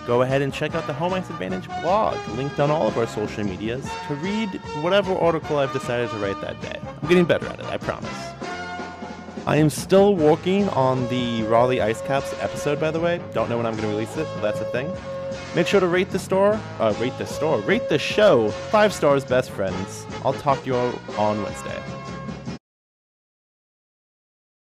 Go 0.06 0.22
ahead 0.22 0.40
and 0.40 0.54
check 0.54 0.74
out 0.74 0.86
the 0.86 0.94
Home 0.94 1.12
Ice 1.12 1.28
Advantage 1.28 1.66
blog, 1.82 2.16
linked 2.28 2.58
on 2.58 2.70
all 2.70 2.88
of 2.88 2.96
our 2.96 3.06
social 3.06 3.44
medias, 3.44 3.86
to 4.08 4.14
read 4.14 4.48
whatever 4.80 5.14
article 5.14 5.58
I've 5.58 5.74
decided 5.74 6.08
to 6.08 6.16
write 6.16 6.40
that 6.40 6.58
day. 6.62 6.80
I'm 7.02 7.08
getting 7.10 7.26
better 7.26 7.46
at 7.48 7.60
it, 7.60 7.66
I 7.66 7.76
promise. 7.76 8.41
I 9.44 9.56
am 9.56 9.70
still 9.70 10.14
working 10.14 10.68
on 10.68 11.08
the 11.08 11.42
Raleigh 11.44 11.80
Ice 11.80 12.00
Caps 12.02 12.32
episode, 12.40 12.78
by 12.78 12.92
the 12.92 13.00
way. 13.00 13.20
Don't 13.34 13.48
know 13.48 13.56
when 13.56 13.66
I'm 13.66 13.72
going 13.72 13.88
to 13.88 13.88
release 13.88 14.16
it, 14.16 14.28
but 14.34 14.40
that's 14.40 14.60
a 14.60 14.64
thing. 14.66 14.92
Make 15.56 15.66
sure 15.66 15.80
to 15.80 15.88
rate 15.88 16.10
the 16.10 16.18
store, 16.18 16.60
uh, 16.78 16.94
rate 17.00 17.16
the 17.18 17.26
store, 17.26 17.58
rate 17.62 17.88
the 17.88 17.98
show, 17.98 18.50
five 18.70 18.92
stars, 18.92 19.24
best 19.24 19.50
friends. 19.50 20.06
I'll 20.24 20.32
talk 20.32 20.60
to 20.62 20.66
you 20.66 20.74
on 21.18 21.42
Wednesday. 21.42 21.82